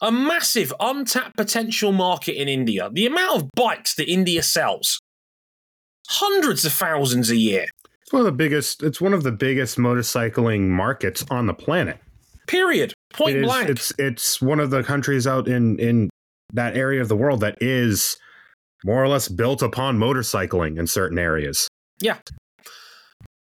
[0.00, 2.90] a massive untapped potential market in India.
[2.92, 4.98] The amount of bikes that India sells,
[6.08, 7.66] hundreds of thousands a year.
[8.02, 8.82] It's one of the biggest.
[8.82, 11.98] It's one of the biggest motorcycling markets on the planet.
[12.46, 12.92] Period.
[13.12, 13.68] Point It is- blank.
[13.68, 16.10] It's it's one of the countries out in in
[16.52, 18.16] that area of the world that is
[18.84, 21.68] more or less built upon motorcycling in certain areas.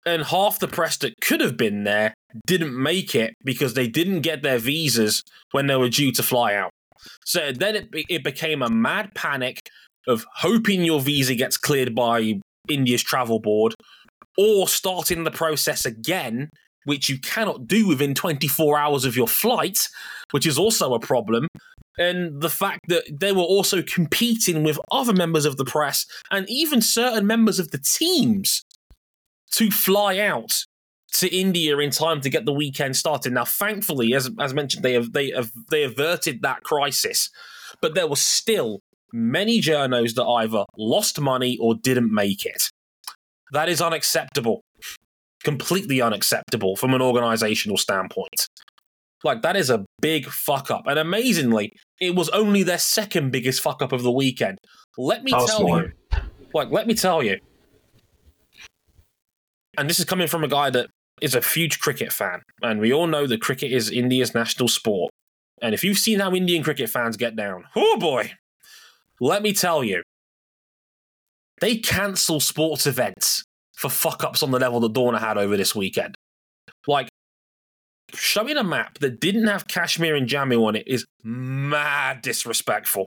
[0.06, 2.14] And half the press that could have been there
[2.46, 6.54] didn't make it because they didn't get their visas when they were due to fly
[6.54, 6.72] out.
[7.26, 9.70] So then it, it became a mad panic
[10.08, 12.40] of hoping your visa gets cleared by
[12.70, 13.74] India's travel board
[14.38, 16.50] or starting the process again,
[16.84, 19.80] which you cannot do within 24 hours of your flight,
[20.32, 21.48] which is also a problem.
[21.98, 26.46] And the fact that they were also competing with other members of the press and
[26.50, 28.65] even certain members of the teams
[29.58, 30.66] to fly out
[31.14, 33.34] to India in time to get the weekend started.
[33.34, 37.30] Now, thankfully, as as mentioned, they have they have they averted that crisis,
[37.82, 38.80] but there were still
[39.14, 42.70] many journos that either lost money or didn't make it.
[43.52, 44.62] That is unacceptable,
[45.44, 48.48] completely unacceptable from an organizational standpoint.
[49.24, 53.62] Like that is a big fuck up, and amazingly, it was only their second biggest
[53.62, 54.58] fuck up of the weekend.
[54.98, 55.92] Let me tell you,
[56.54, 57.40] like, let me tell you,
[59.78, 60.90] and this is coming from a guy that
[61.22, 65.12] is a huge cricket fan, and we all know that cricket is India's national sport.
[65.62, 68.34] And if you've seen how Indian cricket fans get down, oh boy,
[69.22, 70.04] let me tell you,
[71.62, 73.44] they cancel sports events
[73.78, 76.16] for fuck ups on the level that Dorna had over this weekend.
[76.88, 77.08] Like,
[78.14, 83.06] showing a map that didn't have Kashmir and Jammu on it is mad disrespectful.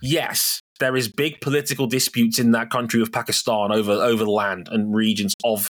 [0.00, 4.68] Yes, there is big political disputes in that country of Pakistan over over the land
[4.70, 5.68] and regions of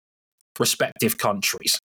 [0.59, 1.79] respective countries.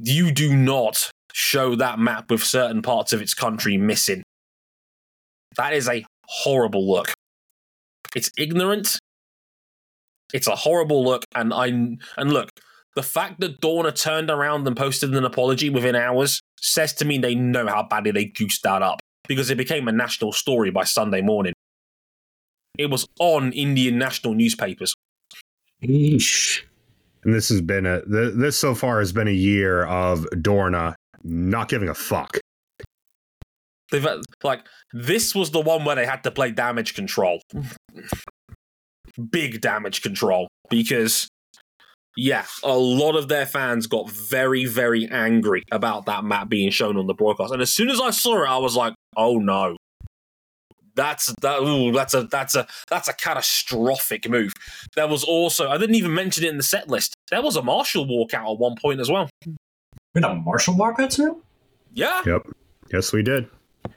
[0.00, 4.22] You do not show that map with certain parts of its country missing.
[5.56, 7.12] That is a horrible look.
[8.14, 8.98] It's ignorant.
[10.32, 12.50] It's a horrible look, and I and look.
[12.94, 17.18] The fact that Dorna turned around and posted an apology within hours says to me
[17.18, 20.84] they know how badly they goosed that up because it became a national story by
[20.84, 21.52] Sunday morning.
[22.78, 24.94] It was on Indian national newspapers.
[25.82, 26.62] Eesh.
[27.24, 30.94] And this has been a th- this so far has been a year of Dorna
[31.22, 32.38] not giving a fuck.
[33.90, 34.06] They've
[34.42, 37.42] like this was the one where they had to play damage control,
[39.30, 41.28] big damage control because
[42.16, 46.96] yeah, a lot of their fans got very very angry about that map being shown
[46.96, 49.76] on the broadcast, and as soon as I saw it, I was like, oh no.
[50.94, 51.62] That's that.
[51.62, 54.52] Ooh, that's a that's a that's a catastrophic move.
[54.94, 57.14] There was also I didn't even mention it in the set list.
[57.30, 59.30] There was a Marshall walkout at one point as well.
[59.46, 61.42] We had a Marshall walkout too?
[61.94, 62.46] Yeah, Yep.
[62.92, 63.48] Yes, we did.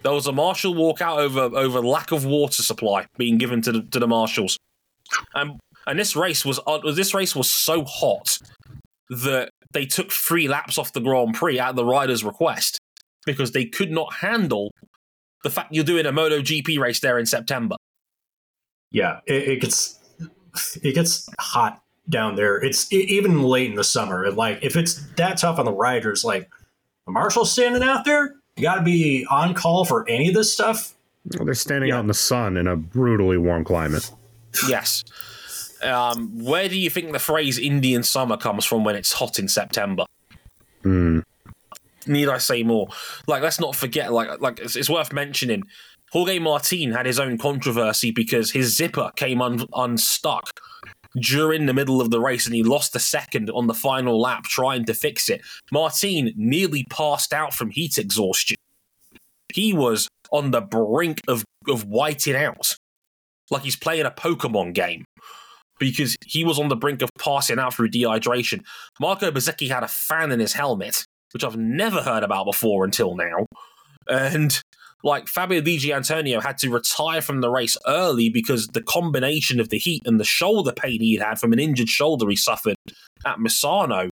[0.04, 3.82] There was a marshal walkout over over lack of water supply being given to the,
[3.91, 4.58] to the marshals,
[5.34, 8.38] and and this race was uh, this race was so hot
[9.10, 12.80] that they took three laps off the Grand Prix at the riders' request
[13.25, 14.71] because they could not handle
[15.45, 17.75] the fact you're doing a MotoGP race there in September.
[18.91, 19.99] Yeah, it, it gets
[20.84, 22.58] it gets hot down there.
[22.58, 24.23] It's e- even late in the summer.
[24.23, 26.49] And like if it's that tough on the riders, like
[27.05, 30.51] the marshal's standing out there, you got to be on call for any of this
[30.51, 30.93] stuff.
[31.38, 31.97] Well, they're standing Yeah.
[31.97, 34.12] out in the sun in a brutally warm climate.
[34.69, 35.03] Yes.
[35.84, 39.49] Um, where do you think the phrase Indian summer comes from when it's hot in
[39.49, 40.05] September?
[40.81, 41.19] Hmm.
[42.07, 42.87] Need I say more?
[43.27, 44.11] Like, let's not forget.
[44.11, 45.63] Like, like it's, it's worth mentioning.
[46.11, 50.59] Jorge Martin had his own controversy because his zipper came un- unstuck
[51.19, 54.43] during the middle of the race and he lost a second on the final lap
[54.43, 55.41] trying to fix it.
[55.71, 58.57] Martin nearly passed out from heat exhaustion.
[59.53, 62.75] He was on the brink of, of whiting out,
[63.49, 65.05] like he's playing a Pokemon game
[65.79, 68.63] because he was on the brink of passing out through dehydration.
[68.99, 73.15] Marco Bezzecchi had a fan in his helmet, which I've never heard about before until
[73.15, 73.45] now.
[74.07, 74.59] And
[75.03, 79.69] like Fabio Di Antonio had to retire from the race early because the combination of
[79.69, 82.75] the heat and the shoulder pain he had from an injured shoulder he suffered
[83.25, 84.09] at Misano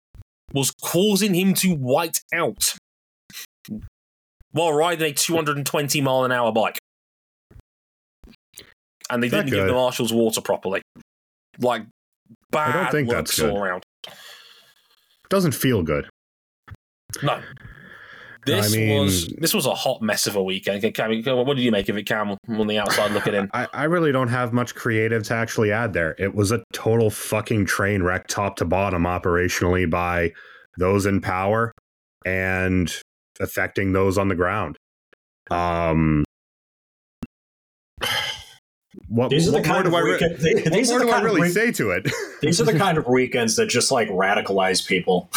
[0.54, 2.76] was causing him to white out
[4.52, 6.78] while riding a 220 mile an hour bike.
[9.10, 10.82] And they didn't give the marshals water properly.
[11.60, 11.86] Like
[12.52, 13.50] bad I don't think that's good.
[13.50, 13.84] all around.
[15.30, 16.08] Doesn't feel good.
[17.24, 17.42] No.
[18.46, 20.82] This I mean, was this was a hot mess of a weekend.
[20.94, 21.12] Cam,
[21.46, 22.36] what did you make of it, Cam?
[22.50, 25.94] On the outside looking in, I, I really don't have much creative to actually add
[25.94, 26.14] there.
[26.20, 30.34] It was a total fucking train wreck, top to bottom, operationally by
[30.78, 31.72] those in power
[32.26, 32.94] and
[33.40, 34.78] affecting those on the ground.
[35.50, 36.26] Um,
[39.14, 41.72] what, these are the kind of weekend, re- these are the kind I really say
[41.74, 42.12] to it?
[42.42, 45.30] these are the kind of weekends that just like radicalize people.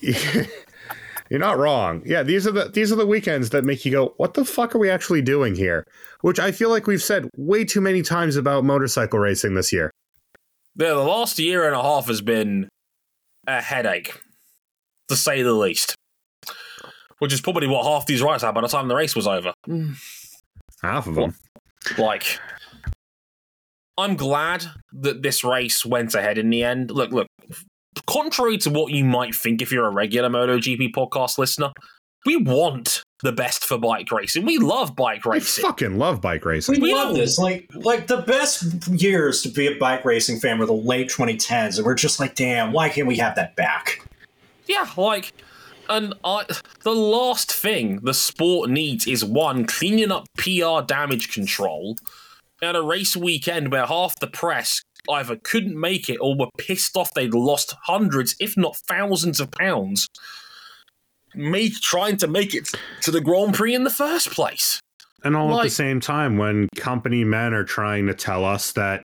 [1.30, 2.02] You're not wrong.
[2.04, 4.74] Yeah, these are the these are the weekends that make you go, "What the fuck
[4.74, 5.86] are we actually doing here?"
[6.22, 9.92] Which I feel like we've said way too many times about motorcycle racing this year.
[10.76, 12.68] Yeah, the last year and a half has been
[13.46, 14.20] a headache,
[15.08, 15.94] to say the least.
[17.20, 19.54] Which is probably what half these rides had by the time the race was over.
[19.68, 19.94] Mm.
[20.82, 21.34] Half of them.
[21.98, 22.38] Like,
[23.96, 26.90] I'm glad that this race went ahead in the end.
[26.90, 27.28] Look, look,
[28.06, 31.70] contrary to what you might think if you're a regular MotoGP podcast listener,
[32.26, 34.44] we want the best for bike racing.
[34.44, 35.64] We love bike racing.
[35.64, 36.80] I fucking love bike racing.
[36.80, 37.38] We, we love this.
[37.38, 41.76] Like, like the best years to be a bike racing fan were the late 2010s,
[41.76, 44.06] and we're just like, damn, why can't we have that back?
[44.66, 45.32] Yeah, like,
[45.88, 46.44] and I,
[46.82, 51.96] the last thing the sport needs is one cleaning up PR damage control
[52.62, 56.96] at a race weekend where half the press either couldn't make it or were pissed
[56.96, 60.06] off they'd lost hundreds, if not thousands of pounds,
[61.34, 62.70] make trying to make it
[63.02, 64.80] to the Grand Prix in the first place.
[65.22, 68.72] And all like, at the same time, when company men are trying to tell us
[68.72, 69.02] that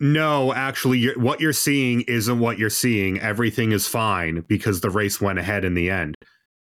[0.00, 3.18] no, actually, you're, what you're seeing isn't what you're seeing.
[3.20, 6.14] Everything is fine because the race went ahead in the end.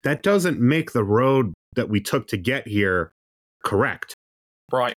[0.03, 3.13] That doesn't make the road that we took to get here
[3.63, 4.13] correct.
[4.71, 4.95] Right.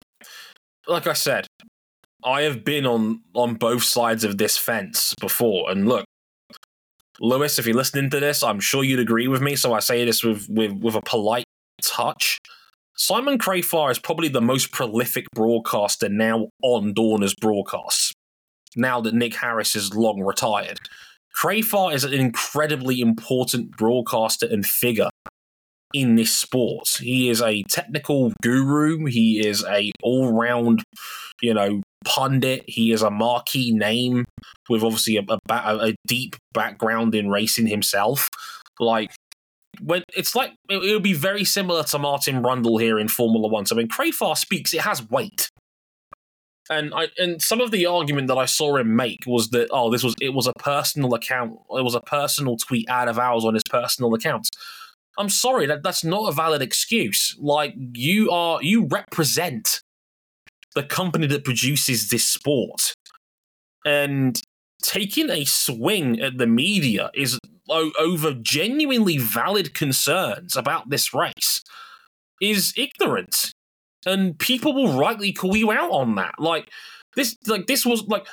[0.86, 1.46] Like I said,
[2.24, 6.04] I have been on on both sides of this fence before, and look,
[7.20, 9.56] Lewis, if you're listening to this, I'm sure you'd agree with me.
[9.56, 11.44] So I say this with with, with a polite
[11.82, 12.38] touch.
[12.96, 18.12] Simon Crafar is probably the most prolific broadcaster now on Dorna's broadcasts.
[18.76, 20.78] Now that Nick Harris is long retired,
[21.40, 25.08] Crafar is an incredibly important broadcaster and figure
[25.94, 26.88] in this sport.
[27.00, 29.06] He is a technical guru.
[29.06, 30.82] He is a all round,
[31.40, 32.64] you know, pundit.
[32.66, 34.24] He is a marquee name
[34.68, 38.28] with obviously a, a, a deep background in racing himself.
[38.80, 39.12] Like
[39.80, 43.48] when it's like it, it would be very similar to Martin Brundle here in Formula
[43.48, 43.66] One.
[43.66, 45.48] So when Crafar speaks, it has weight.
[46.70, 49.90] And I and some of the argument that I saw him make was that oh
[49.90, 53.44] this was it was a personal account it was a personal tweet out of hours
[53.44, 54.48] on his personal account.
[55.18, 57.36] I'm sorry that that's not a valid excuse.
[57.38, 59.82] Like you are you represent
[60.74, 62.94] the company that produces this sport.
[63.84, 64.40] And
[64.82, 71.62] taking a swing at the media is over genuinely valid concerns about this race
[72.40, 73.52] is ignorant.
[74.06, 76.34] And people will rightly call you out on that.
[76.38, 76.68] Like
[77.16, 78.26] this like this was like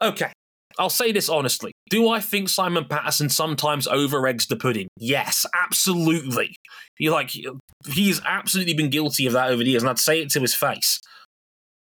[0.00, 0.32] okay,
[0.78, 1.72] I'll say this honestly.
[1.90, 4.88] Do I think Simon Patterson sometimes over eggs the pudding?
[4.98, 6.56] Yes, absolutely.
[6.96, 7.30] He like
[7.86, 10.54] he's absolutely been guilty of that over the years, and I'd say it to his
[10.54, 11.00] face.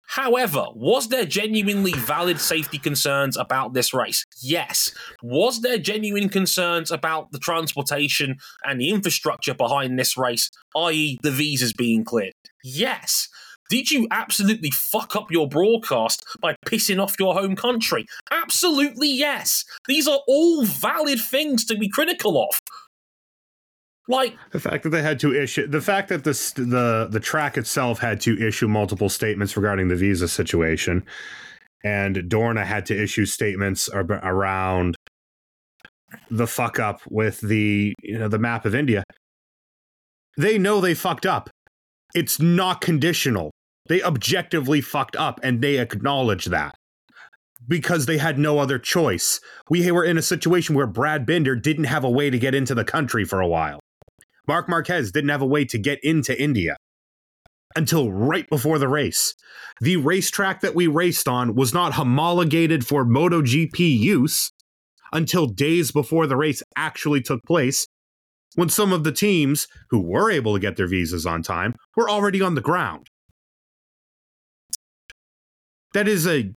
[0.10, 4.24] However, was there genuinely valid safety concerns about this race?
[4.42, 4.94] Yes.
[5.22, 11.32] Was there genuine concerns about the transportation and the infrastructure behind this race, i.e., the
[11.32, 12.32] visas being cleared?
[12.68, 13.30] Yes.
[13.70, 18.06] Did you absolutely fuck up your broadcast by pissing off your home country?
[18.32, 19.66] Absolutely yes.
[19.88, 22.60] These are all valid things to be critical of.
[24.10, 27.58] Like the fact that they had to issue the fact that the the the track
[27.58, 31.06] itself had to issue multiple statements regarding the visa situation,
[31.84, 34.96] and Dorna had to issue statements around
[36.32, 39.04] the fuck up with the you know the map of India.
[40.38, 41.50] They know they fucked up.
[42.18, 43.52] It's not conditional.
[43.90, 46.74] They objectively fucked up, and they acknowledge that.
[47.68, 49.40] because they had no other choice.
[49.70, 52.76] We were in a situation where Brad Binder didn't have a way to get into
[52.76, 53.80] the country for a while.
[54.48, 56.78] Marc Marquez didn't have a way to get into India
[57.76, 59.36] until right before the race.
[59.82, 64.52] The racetrack that we raced on was not homologated for MotoGP use
[65.14, 67.88] until days before the race actually took place,
[68.58, 72.10] when some of the teams who were able to get their visas on time were
[72.10, 73.08] already on the ground.
[75.94, 76.52] That is a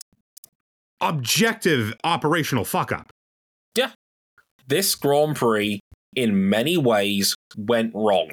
[1.01, 3.11] objective operational fuck up.
[3.75, 3.91] Yeah.
[4.65, 5.81] This Grand Prix,
[6.15, 8.29] in many ways, went wrong.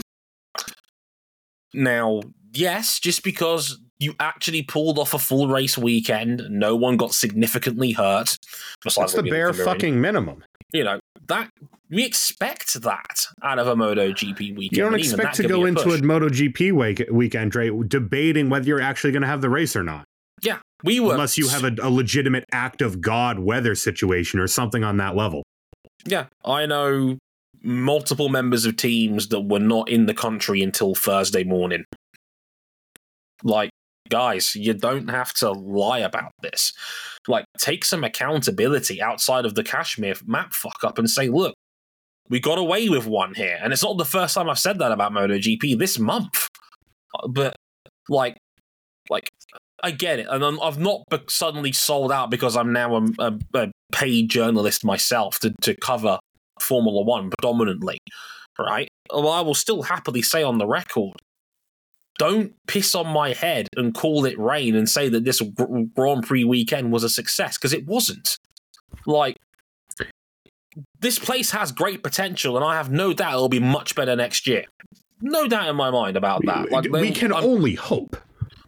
[1.75, 2.21] Now,
[2.53, 7.93] yes, just because you actually pulled off a full race weekend, no one got significantly
[7.93, 8.37] hurt.
[8.85, 10.45] That's the bare fucking minimum.
[10.73, 11.51] You know that
[11.91, 14.77] we expect that out of a MotoGP weekend.
[14.77, 16.01] You don't expect to go into push.
[16.01, 19.83] a MotoGP week- weekend, Dre, debating whether you're actually going to have the race or
[19.83, 20.05] not.
[20.43, 24.47] Yeah, we were Unless you have a, a legitimate act of God weather situation or
[24.47, 25.43] something on that level.
[26.05, 27.18] Yeah, I know
[27.62, 31.85] multiple members of teams that were not in the country until Thursday morning.
[33.43, 33.70] Like,
[34.09, 36.72] guys, you don't have to lie about this.
[37.28, 41.54] Like, take some accountability outside of the Kashmir map fuck up and say, look,
[42.28, 43.59] we got away with one here.
[43.62, 46.48] And it's not the first time I've said that about MotoGP this month.
[47.18, 47.54] Uh, but,
[48.09, 48.36] like,
[49.11, 49.28] like,
[49.82, 53.38] I get it, and I'm, I've not suddenly sold out because I'm now a, a,
[53.54, 56.18] a paid journalist myself to, to cover
[56.61, 57.98] Formula One predominantly,
[58.59, 58.88] right?
[59.12, 61.20] Well, I will still happily say on the record,
[62.19, 65.41] don't piss on my head and call it rain and say that this
[65.95, 68.39] Grand Prix weekend was a success because it wasn't.
[69.07, 69.37] Like,
[71.01, 74.47] this place has great potential, and I have no doubt it'll be much better next
[74.47, 74.64] year.
[75.21, 76.71] No doubt in my mind about that.
[76.71, 78.17] Like, we can I'm- only hope.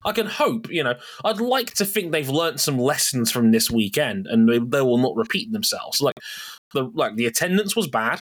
[0.05, 0.95] I can hope, you know,
[1.25, 4.97] I'd like to think they've learnt some lessons from this weekend and they, they will
[4.97, 6.01] not repeat themselves.
[6.01, 6.15] Like
[6.73, 8.21] the like the attendance was bad.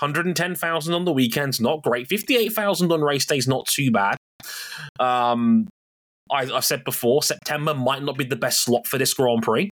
[0.00, 2.06] 110,000 on the weekends, not great.
[2.08, 4.16] 58,000 on race days, not too bad.
[5.00, 5.68] Um,
[6.30, 9.70] I, I've said before, September might not be the best slot for this Grand Prix.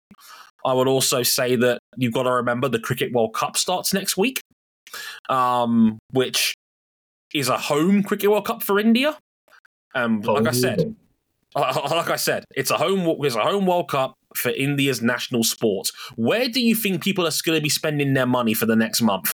[0.64, 4.16] I would also say that you've got to remember the Cricket World Cup starts next
[4.16, 4.40] week,
[5.28, 6.54] um, which
[7.34, 9.16] is a home Cricket World Cup for India.
[9.94, 10.94] Um, like I said,
[11.54, 15.44] uh, like I said, it's a home it's a home World Cup for India's national
[15.44, 15.88] sport.
[16.16, 19.00] Where do you think people are going to be spending their money for the next
[19.02, 19.30] month?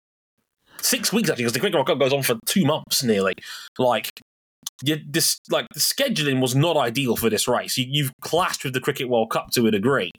[0.81, 3.35] Six weeks actually, because the Cricket World Cup goes on for two months nearly.
[3.79, 4.11] Like,
[4.83, 7.76] you, this like the scheduling was not ideal for this race.
[7.76, 10.11] You, you've clashed with the Cricket World Cup to a degree.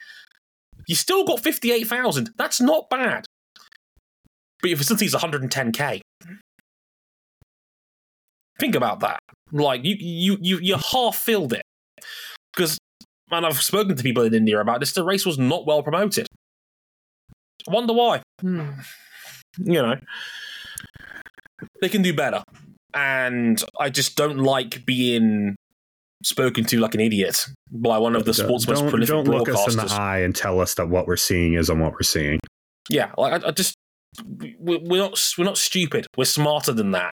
[0.88, 2.32] You still got fifty eight thousand.
[2.38, 3.26] That's not bad.
[4.62, 6.02] But your facility's one hundred and ten k.
[8.60, 9.20] Think about that.
[9.52, 11.62] Like you, you, you, you half filled it
[12.54, 12.78] because,
[13.32, 14.92] and I've spoken to people in India about this.
[14.92, 16.28] The race was not well promoted.
[17.68, 18.22] I wonder why.
[18.42, 18.72] Hmm.
[19.58, 19.96] You know,
[21.82, 22.44] they can do better,
[22.94, 25.56] and I just don't like being
[26.24, 29.48] spoken to like an idiot by one of the sports most don't, prolific don't look
[29.50, 32.40] us in the eye and tell us that what we're seeing isn't what we're seeing.
[32.90, 33.76] Yeah, like I, I just
[34.26, 36.08] we, we're not we're not stupid.
[36.18, 37.12] We're smarter than that.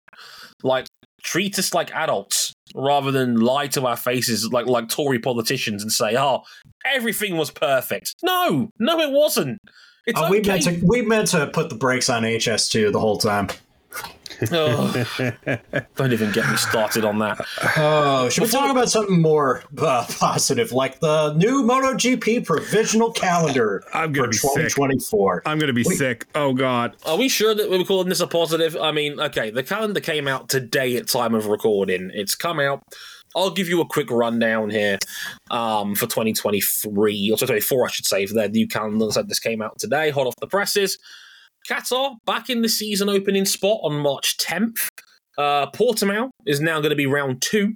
[0.64, 0.88] Like
[1.24, 5.92] treat us like adults rather than lie to our faces like like Tory politicians and
[5.92, 6.44] say, "Oh,
[6.86, 9.60] everything was perfect." No, no, it wasn't.
[10.08, 10.32] It's Oh, okay.
[10.32, 13.50] we meant to we meant to put the brakes on HS2 the whole time.
[14.52, 15.08] Ugh,
[15.96, 17.40] don't even get me started on that.
[17.78, 23.84] Oh, should we talk about something more uh, positive, like the new MotoGP provisional calendar
[23.94, 24.74] I'm gonna be sick.
[25.46, 25.98] I'm gonna be Wait.
[25.98, 26.28] sick.
[26.36, 26.98] Oh God.
[27.06, 28.76] Are we sure that we're calling this a positive?
[28.76, 32.12] I mean, okay, the calendar came out today at time of recording.
[32.14, 32.84] It's come out.
[33.36, 34.98] I'll give you a quick rundown here
[35.52, 39.12] um, for 2023 or 2024, I should say, for their new calendar.
[39.12, 40.98] Said this came out today, hot off the presses.
[41.70, 44.88] Qatar back in the season opening spot on March 10th.
[45.38, 47.74] Uh, Portimao is now going to be round two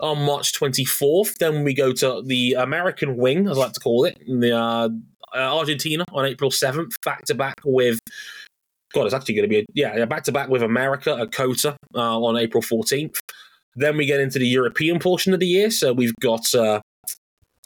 [0.00, 1.36] on March 24th.
[1.38, 4.88] Then we go to the American wing, as I like to call it, the uh,
[5.34, 7.98] uh, Argentina on April 7th, back to back with.
[8.92, 11.76] God, it's actually going to be a, yeah, back to back with America at COTA
[11.94, 13.18] uh, on April 14th.
[13.74, 15.70] Then we get into the European portion of the year.
[15.70, 16.81] So we've got uh,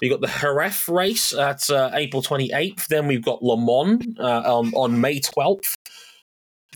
[0.03, 2.87] we got the Jerez race at uh, April 28th.
[2.89, 4.23] Then we've got Le Mans uh,
[4.59, 5.75] on, on May 12th.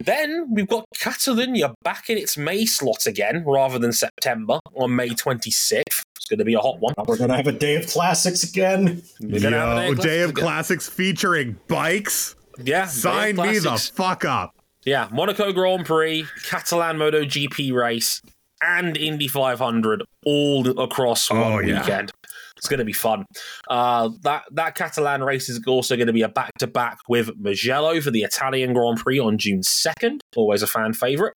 [0.03, 5.11] Then we've got Catalonia back in its May slot again, rather than September on May
[5.11, 5.83] 26th.
[6.17, 6.95] It's going to be a hot one.
[7.07, 9.03] We're gonna have a day of classics again.
[9.21, 10.33] We're gonna have Yo, an Air Day of Classics again.
[10.35, 12.35] Classics featuring bikes.
[12.63, 14.55] Yeah, Sign me the fuck up.
[14.85, 18.23] Yeah, Monaco Grand Prix, Catalan MotoGP race,
[18.63, 21.81] and Indy 500 all across one Oh, yeah.
[21.81, 22.13] weekend.
[22.61, 23.25] It's going to be fun.
[23.69, 27.31] Uh, that that Catalan race is also going to be a back to back with
[27.39, 30.21] Mugello for the Italian Grand Prix on June second.
[30.37, 31.35] Always a fan favorite.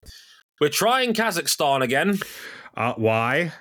[0.60, 2.20] We're trying Kazakhstan again
[2.76, 3.54] Uh, why?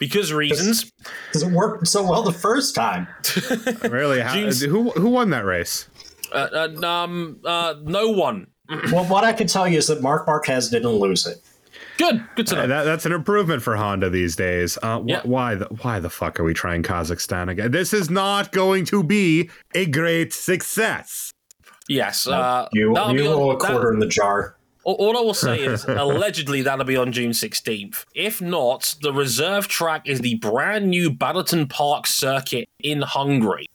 [0.00, 0.90] because reasons.
[1.26, 3.06] Because it worked so well the first time.
[3.90, 4.20] Really?
[4.20, 5.86] How, June's- who who won that race?
[6.32, 6.48] uh,
[6.82, 8.46] uh, um, uh, no one.
[8.92, 11.38] Well, what I can tell you is that Marc Marquez didn't lose it.
[11.98, 12.62] Good, good to know.
[12.62, 14.78] Uh, that, that's an improvement for Honda these days.
[14.82, 15.20] Uh, wh- Yeah.
[15.24, 17.70] Why the why the fuck are we trying Kazakhstan again?
[17.72, 21.32] This is not going to be a great success.
[21.88, 24.54] yes, uh, You, that'll you be on- roll a that- quarter in the jar.
[24.84, 28.04] All, all I will say is allegedly that'll be on June 16th.
[28.14, 33.66] If not, the reserve track is the brand new Balaton Park circuit in Hungary.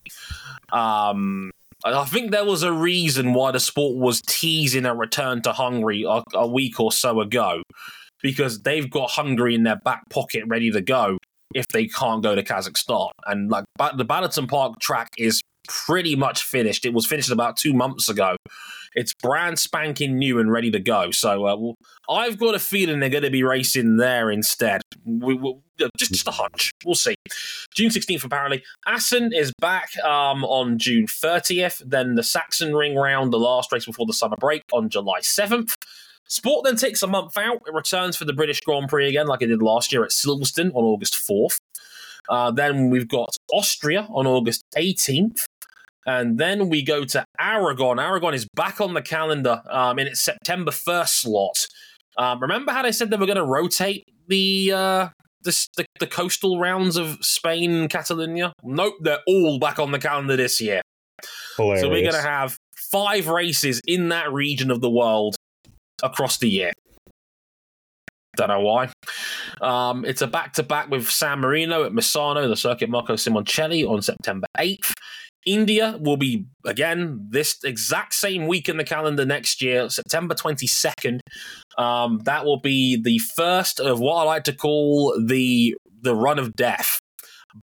[0.71, 1.51] Um,
[1.85, 6.03] I think there was a reason why the sport was teasing a return to Hungary
[6.07, 7.61] a, a week or so ago,
[8.23, 11.19] because they've got Hungary in their back pocket ready to go
[11.53, 13.11] if they can't go to Kazakhstan.
[13.27, 13.65] And like
[13.95, 16.85] the Balaton Park track is pretty much finished.
[16.85, 18.35] It was finished about two months ago.
[18.95, 21.11] It's brand spanking new and ready to go.
[21.11, 21.75] So uh, well,
[22.09, 24.81] I've got a feeling they're going to be racing there instead.
[25.03, 25.55] We, we,
[25.97, 26.71] just, just a hunch.
[26.85, 27.15] We'll see.
[27.75, 28.63] June 16th, apparently.
[28.85, 31.81] Assen is back um, on June 30th.
[31.85, 35.73] Then the Sachsenring round, the last race before the summer break, on July 7th.
[36.27, 37.61] Sport then takes a month out.
[37.67, 40.73] It returns for the British Grand Prix again, like it did last year at Silverstone
[40.73, 41.57] on August 4th.
[42.29, 45.43] Uh, then we've got Austria on August 18th.
[46.05, 47.99] And then we go to Aragon.
[47.99, 51.65] Aragon is back on the calendar um, in its September 1st slot.
[52.17, 55.09] Um, remember how they said they were going to rotate the, uh,
[55.43, 58.53] the, the the coastal rounds of Spain and Catalonia?
[58.63, 60.81] Nope, they're all back on the calendar this year.
[61.57, 61.81] Hilarious.
[61.81, 65.35] So we're going to have five races in that region of the world
[66.03, 66.71] across the year.
[68.35, 68.89] Don't know why.
[69.61, 73.87] Um, it's a back to back with San Marino at Misano, the circuit Marco Simoncelli
[73.87, 74.93] on September 8th.
[75.45, 81.19] India will be, again, this exact same week in the calendar next year, September 22nd.
[81.77, 86.37] Um, that will be the first of what I like to call the the run
[86.39, 86.99] of death.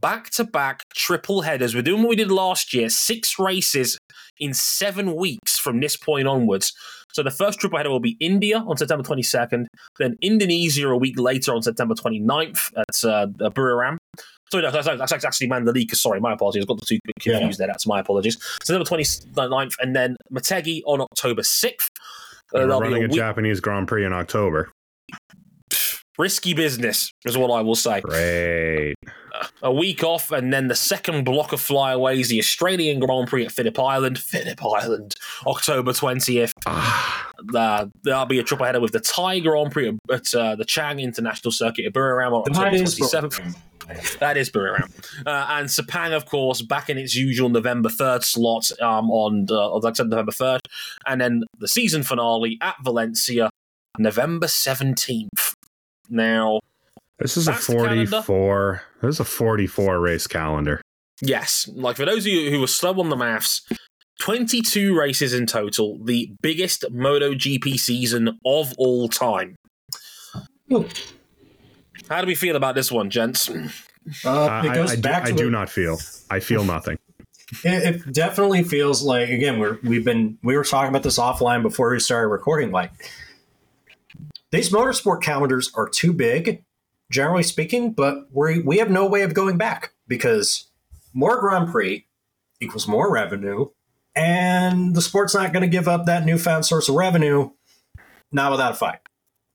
[0.01, 1.75] Back to back triple headers.
[1.75, 3.99] We're doing what we did last year six races
[4.39, 6.73] in seven weeks from this point onwards.
[7.19, 9.67] So the first triple header will be India on September 22nd,
[9.99, 13.97] then Indonesia a week later on September 29th at uh, Buriram.
[14.53, 15.97] Sorry, no, that's, that's actually Mandalika.
[15.97, 16.63] Sorry, my apologies.
[16.63, 17.67] I got the two confused there.
[17.67, 18.41] That's my apologies.
[18.63, 21.89] September 29th, and then Motegi on October 6th.
[22.55, 24.71] Uh, there'll be running a a Japanese Grand Prix in October.
[26.19, 28.01] Risky business, is what I will say.
[28.01, 28.95] Great.
[29.63, 33.53] a week off, and then the second block of flyaways, the Australian Grand Prix at
[33.53, 35.15] Phillip Island, Phillip Island,
[35.47, 36.53] October 20th.
[36.67, 40.65] Ah, Uh, there'll be a triple header with the Thai Grand Prix at uh, the
[40.65, 43.57] Chang International Circuit at Buriram on That October 27th.
[44.19, 44.91] That is Buriram.
[45.25, 49.79] Uh, and Sepang, of course, back in its usual November 3rd slot um, on, uh,
[49.79, 50.59] like I said, November 3rd.
[51.07, 53.49] And then the season finale at Valencia,
[53.99, 55.29] November 17th.
[56.09, 56.61] Now,
[57.19, 58.23] this is a That's Canada.
[58.23, 58.83] 44.
[59.03, 60.81] This is a 44 race calendar.
[61.21, 63.63] Yes, like for those of you who were slow on the maths,
[64.21, 69.57] 22 races in total, the biggest MotoGP season of all time.
[70.73, 70.89] Ooh.
[72.09, 73.51] How do we feel about this one, gents?
[74.25, 75.99] Uh, I, it goes I, I do, back I to do not feel.
[76.31, 76.99] I feel nothing.
[77.65, 81.63] It, it definitely feels like again we're we've been we were talking about this offline
[81.63, 82.71] before we started recording.
[82.71, 82.93] Like
[84.51, 86.65] these motorsport calendars are too big,
[87.11, 90.69] generally speaking, but we we have no way of going back because
[91.15, 92.07] more Grand Prix
[92.61, 93.67] equals more revenue,
[94.15, 97.51] and the sport's not going to give up that newfound source of revenue,
[98.33, 98.99] not without a fight.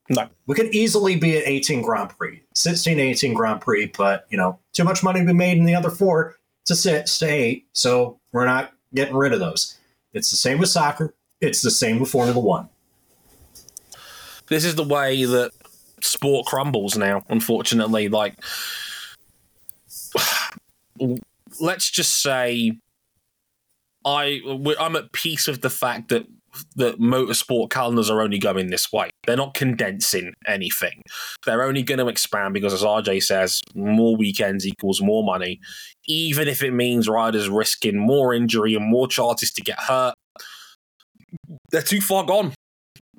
[0.08, 0.28] No.
[0.46, 4.58] We could easily be at 18 Grand Prix, 16, 18 Grand Prix, but you know,
[4.72, 6.36] too much money to be made in the other four
[6.66, 9.78] to sit to eight, so we're not getting rid of those.
[10.12, 11.14] It's the same with soccer.
[11.40, 12.68] It's the same with Formula One.
[14.48, 15.52] This is the way that
[16.00, 18.08] sport crumbles now, unfortunately.
[18.08, 18.36] Like,
[21.60, 22.78] let's just say
[24.04, 24.40] I
[24.78, 26.26] I'm at peace with the fact that
[26.76, 29.10] that motorsport calendars are only going this way.
[29.26, 31.02] They're not condensing anything.
[31.44, 35.58] They're only going to expand because, as RJ says, more weekends equals more money,
[36.06, 40.14] even if it means riders risking more injury and more chances to get hurt.
[41.70, 42.54] They're too far gone.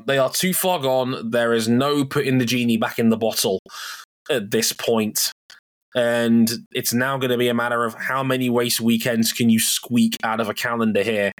[0.05, 1.29] They are too far gone.
[1.29, 3.59] There is no putting the genie back in the bottle
[4.29, 5.31] at this point.
[5.95, 9.59] And it's now going to be a matter of how many race weekends can you
[9.59, 11.31] squeak out of a calendar here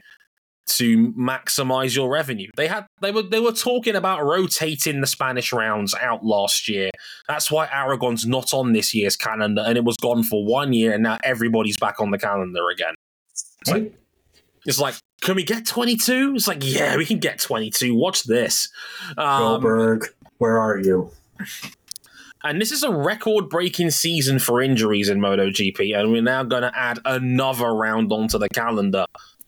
[0.68, 2.50] to maximize your revenue.
[2.56, 6.90] They had they were they were talking about rotating the Spanish rounds out last year.
[7.28, 10.94] That's why Aragon's not on this year's calendar, and it was gone for one year,
[10.94, 12.96] and now everybody's back on the calendar again.
[14.66, 16.34] It's like can we get 22?
[16.36, 17.96] It's like, yeah, we can get 22.
[17.96, 18.70] Watch this.
[19.18, 20.06] Um, Goldberg,
[20.38, 21.10] where are you?
[22.44, 26.62] And this is a record breaking season for injuries in MotoGP, and we're now going
[26.62, 29.06] to add another round onto the calendar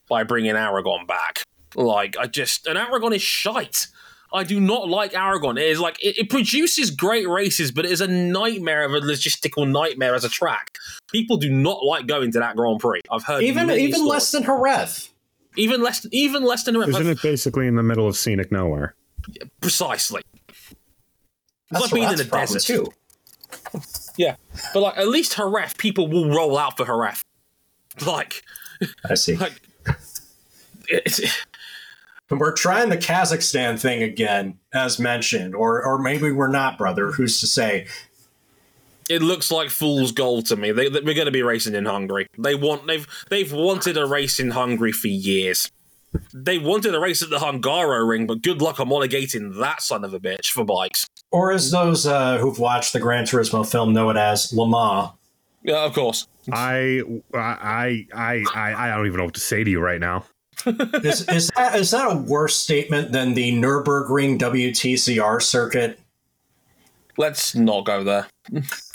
[0.09, 1.43] by bringing Aragon back.
[1.75, 3.87] Like, I just, and Aragon is shite.
[4.33, 5.57] I do not like Aragon.
[5.57, 8.99] It is like it, it, produces great races, but it is a nightmare of a
[8.99, 10.77] logistical nightmare as a track.
[11.11, 13.01] People do not like going to that Grand Prix.
[13.09, 14.09] I've heard even even stories.
[14.09, 15.09] less than Jerez.
[15.55, 16.89] Even less, even less than Jerez.
[16.89, 18.95] Isn't it basically in the middle of scenic nowhere?
[19.61, 20.21] Precisely.
[21.71, 22.87] That's like being in the desert too.
[24.17, 24.35] Yeah,
[24.73, 27.21] but like at least Jerez, people will roll out for Jerez.
[28.05, 28.43] Like,
[29.09, 29.37] I see.
[29.37, 29.61] Like,
[32.29, 37.11] it's, we're trying the Kazakhstan thing again, as mentioned, or or maybe we're not, brother.
[37.11, 37.87] Who's to say?
[39.09, 40.71] It looks like fool's gold to me.
[40.71, 42.27] They, they, we're going to be racing in Hungary.
[42.37, 45.71] They want they've they've wanted a race in Hungary for years.
[46.33, 50.19] They wanted a race at the Hungaroring, but good luck homologating that son of a
[50.19, 51.07] bitch for bikes.
[51.31, 55.11] Or as those uh, who've watched the Gran Turismo film know it as Le Mans.
[55.63, 56.27] Yeah, of course.
[56.51, 57.01] I,
[57.33, 60.23] I, I, I, I don't even know what to say to you right now.
[60.65, 65.99] Is, is that is that a worse statement than the Nurburgring WTCR circuit?
[67.17, 68.27] Let's not go there.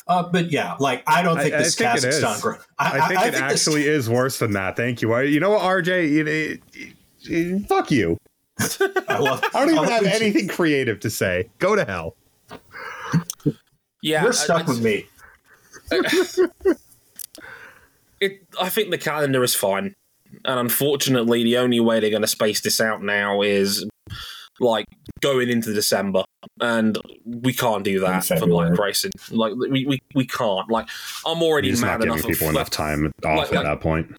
[0.08, 2.60] Uh, but yeah, like I don't think I, this I think Kazakhstan.
[2.78, 4.04] I, I, think I, it think actually this...
[4.04, 4.76] is worse than that.
[4.76, 5.16] Thank you.
[5.20, 6.20] you know what, RJ?
[6.20, 6.60] It, it,
[7.24, 8.18] it, fuck you.
[9.08, 10.50] I, love, I don't even have anything you.
[10.50, 11.50] creative to say.
[11.58, 12.16] Go to hell.
[14.02, 15.06] Yeah, you're stuck with me.
[18.20, 18.46] it.
[18.60, 19.94] I think the calendar is fine,
[20.44, 23.86] and unfortunately, the only way they're going to space this out now is
[24.60, 24.86] like
[25.20, 26.24] going into December,
[26.60, 29.12] and we can't do that for like racing.
[29.30, 30.70] Like we, we, we can't.
[30.70, 30.88] Like
[31.26, 32.16] I'm already You're mad not enough.
[32.18, 34.14] Giving people enough time off like, at like, that point.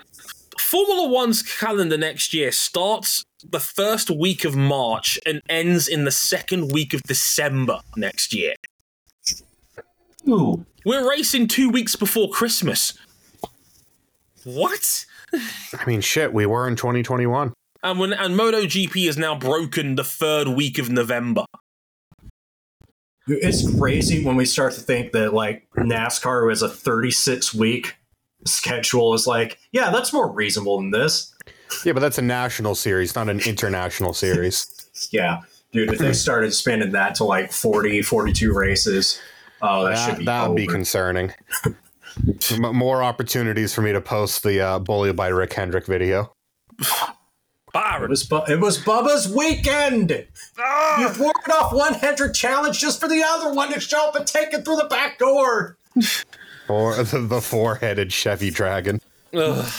[0.60, 6.12] Formula One's calendar next year starts the first week of March and ends in the
[6.12, 8.54] second week of December next year.
[10.28, 10.66] Ooh.
[10.86, 12.94] We're racing two weeks before Christmas.
[14.44, 15.06] What?
[15.34, 17.54] I mean, shit, we were in 2021.
[17.84, 21.46] And when and MotoGP has now broken the third week of November.
[23.28, 27.96] It's crazy when we start to think that like NASCAR was a 36 week
[28.46, 31.34] schedule is like, yeah, that's more reasonable than this.
[31.86, 34.90] Yeah, but that's a national series, not an international series.
[35.12, 35.42] yeah.
[35.72, 39.20] Dude, if they started spinning that to like 40, 42 races,
[39.62, 41.34] oh, that, that should be That would be concerning.
[42.58, 46.34] More opportunities for me to post the uh, Bully by Rick Hendrick video.
[47.74, 48.04] Byron.
[48.04, 50.28] It was, Bu- it was Bubba's weekend.
[50.60, 51.00] Ah!
[51.00, 54.28] You warded off one Hendrick challenge just for the other one to show up and
[54.28, 55.78] take it through the back door.
[56.70, 59.02] Or the, the four-headed Chevy Dragon.
[59.34, 59.70] Ugh.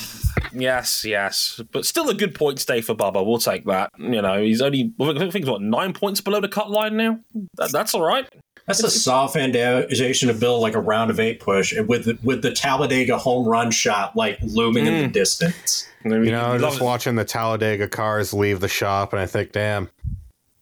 [0.53, 3.24] Yes, yes, but still a good point stay for Bubba.
[3.24, 3.91] We'll take that.
[3.99, 7.20] You know, he's only I think he's what nine points below the cut line now.
[7.57, 8.28] That, that's all right.
[8.67, 12.41] That's a soft foundation to build like a round of eight push with the, with
[12.41, 14.89] the Talladega home run shot like looming mm.
[14.89, 15.12] in the mm.
[15.12, 15.87] distance.
[16.05, 19.91] You know, just watching the Talladega cars leave the shop, and I think, damn,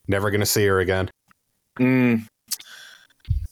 [0.06, 1.10] never gonna see her again.
[1.78, 2.26] Mm.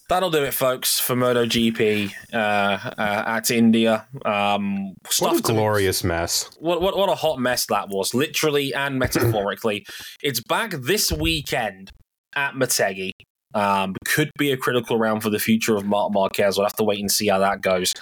[0.09, 4.09] That'll do it, folks, for MotoGP uh, uh, at India.
[4.25, 6.51] Um, what a glorious mess!
[6.59, 9.87] What, what what a hot mess that was, literally and metaphorically.
[10.23, 11.93] it's back this weekend
[12.35, 13.13] at Motegi.
[13.55, 16.57] Um, could be a critical round for the future of Marc Marquez.
[16.57, 17.93] We'll have to wait and see how that goes.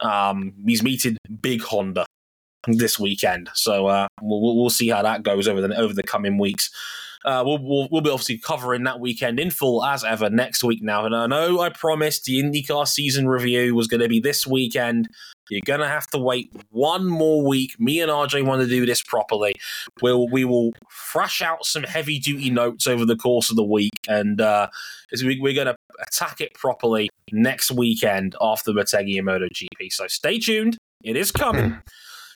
[0.00, 2.06] Um, he's meeting Big Honda
[2.66, 6.38] this weekend, so uh, we'll, we'll see how that goes over the over the coming
[6.38, 6.70] weeks.
[7.24, 10.80] Uh, we'll, we'll, we'll, be obviously covering that weekend in full as ever next week
[10.80, 11.04] now.
[11.04, 15.08] And I know I promised the IndyCar season review was going to be this weekend.
[15.50, 17.78] You're going to have to wait one more week.
[17.78, 19.54] Me and RJ want to do this properly.
[20.02, 23.92] We'll, we will thrash out some heavy duty notes over the course of the week.
[24.08, 24.68] And uh,
[25.22, 25.76] we, we're going to
[26.06, 29.92] attack it properly next weekend after Motegi and MotoGP.
[29.92, 30.76] So stay tuned.
[31.02, 31.78] It is coming.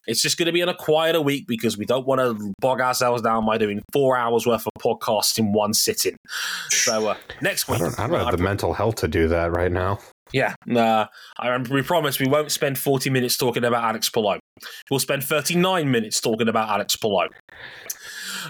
[0.08, 2.82] It's just going to be in a quieter week because we don't want to bog
[2.82, 6.16] ourselves down by doing four hours worth of podcasts in one sitting.
[6.70, 9.52] So uh, next week, I don't, I don't have the mental health to do that
[9.52, 10.00] right now.
[10.32, 11.06] Yeah, uh,
[11.40, 14.40] I, we promise we won't spend 40 minutes talking about Alex Palou.
[14.90, 17.30] We'll spend 39 minutes talking about Alex Palou.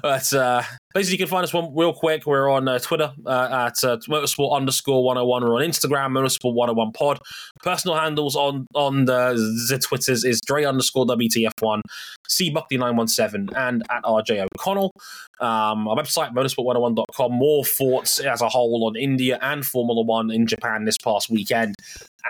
[0.02, 0.64] But uh,
[0.94, 2.26] basically, you can find us one real quick.
[2.26, 5.44] We're on uh, Twitter uh, at uh, motorsport underscore 101.
[5.44, 7.20] We're on Instagram, motorsport 101 pod.
[7.64, 9.34] Personal handles on on the,
[9.70, 11.82] the Twitters is Dre underscore WTF1,
[12.28, 14.92] C Buckley 917, and at RJ O'Connell.
[15.40, 17.32] Um, our website, motorsport101.com.
[17.32, 21.76] More thoughts as a whole on India and Formula One in Japan this past weekend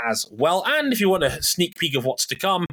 [0.07, 0.63] as well.
[0.67, 2.65] And if you want a sneak peek of what's to come,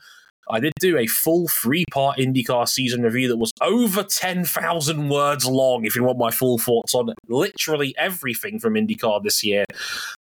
[0.49, 5.45] I did do a full three part IndyCar season review that was over 10,000 words
[5.45, 5.85] long.
[5.85, 9.65] If you want my full thoughts on literally everything from IndyCar this year,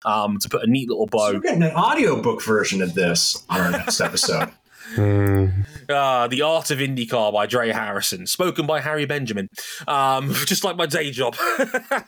[0.03, 1.33] um, to put a neat little So bow.
[1.33, 4.49] we're getting an audiobook version of this on our next episode.
[4.93, 5.47] Hmm.
[5.89, 9.47] Uh, the Art of IndyCar by Dre Harrison, spoken by Harry Benjamin,
[9.87, 11.35] um, just like my day job.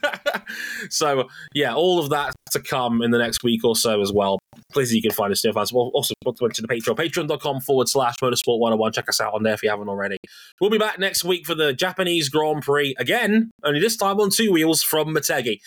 [0.89, 4.39] so, yeah, all of that to come in the next week or so as well.
[4.71, 5.91] Please, you can find us there as well.
[5.93, 8.93] Also, went to the Patreon, patreon.com forward slash motorsport 101.
[8.93, 10.17] Check us out on there if you haven't already.
[10.59, 14.29] We'll be back next week for the Japanese Grand Prix again, only this time on
[14.29, 15.59] two wheels from Motegi.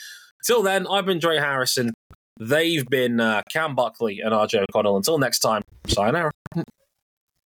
[0.46, 1.90] Till then, I've been Dre Harrison.
[2.38, 4.96] They've been uh, Cam Buckley and RJ O'Connell.
[4.96, 6.30] Until next time, sayonara.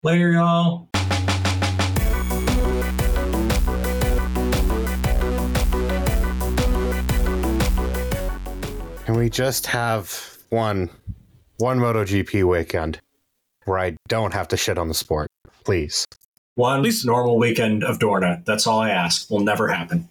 [0.05, 0.87] Later, y'all.
[9.07, 10.91] Can we just have one
[11.57, 13.01] one MotoGP weekend
[13.65, 15.31] where I don't have to shit on the sport,
[15.65, 16.05] please?
[16.57, 18.45] One at least normal weekend of Dorna.
[18.45, 19.31] That's all I ask.
[19.31, 20.11] Will never happen.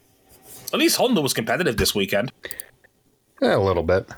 [0.73, 2.31] At least Honda was competitive this weekend.
[3.43, 4.09] Eh, a little bit.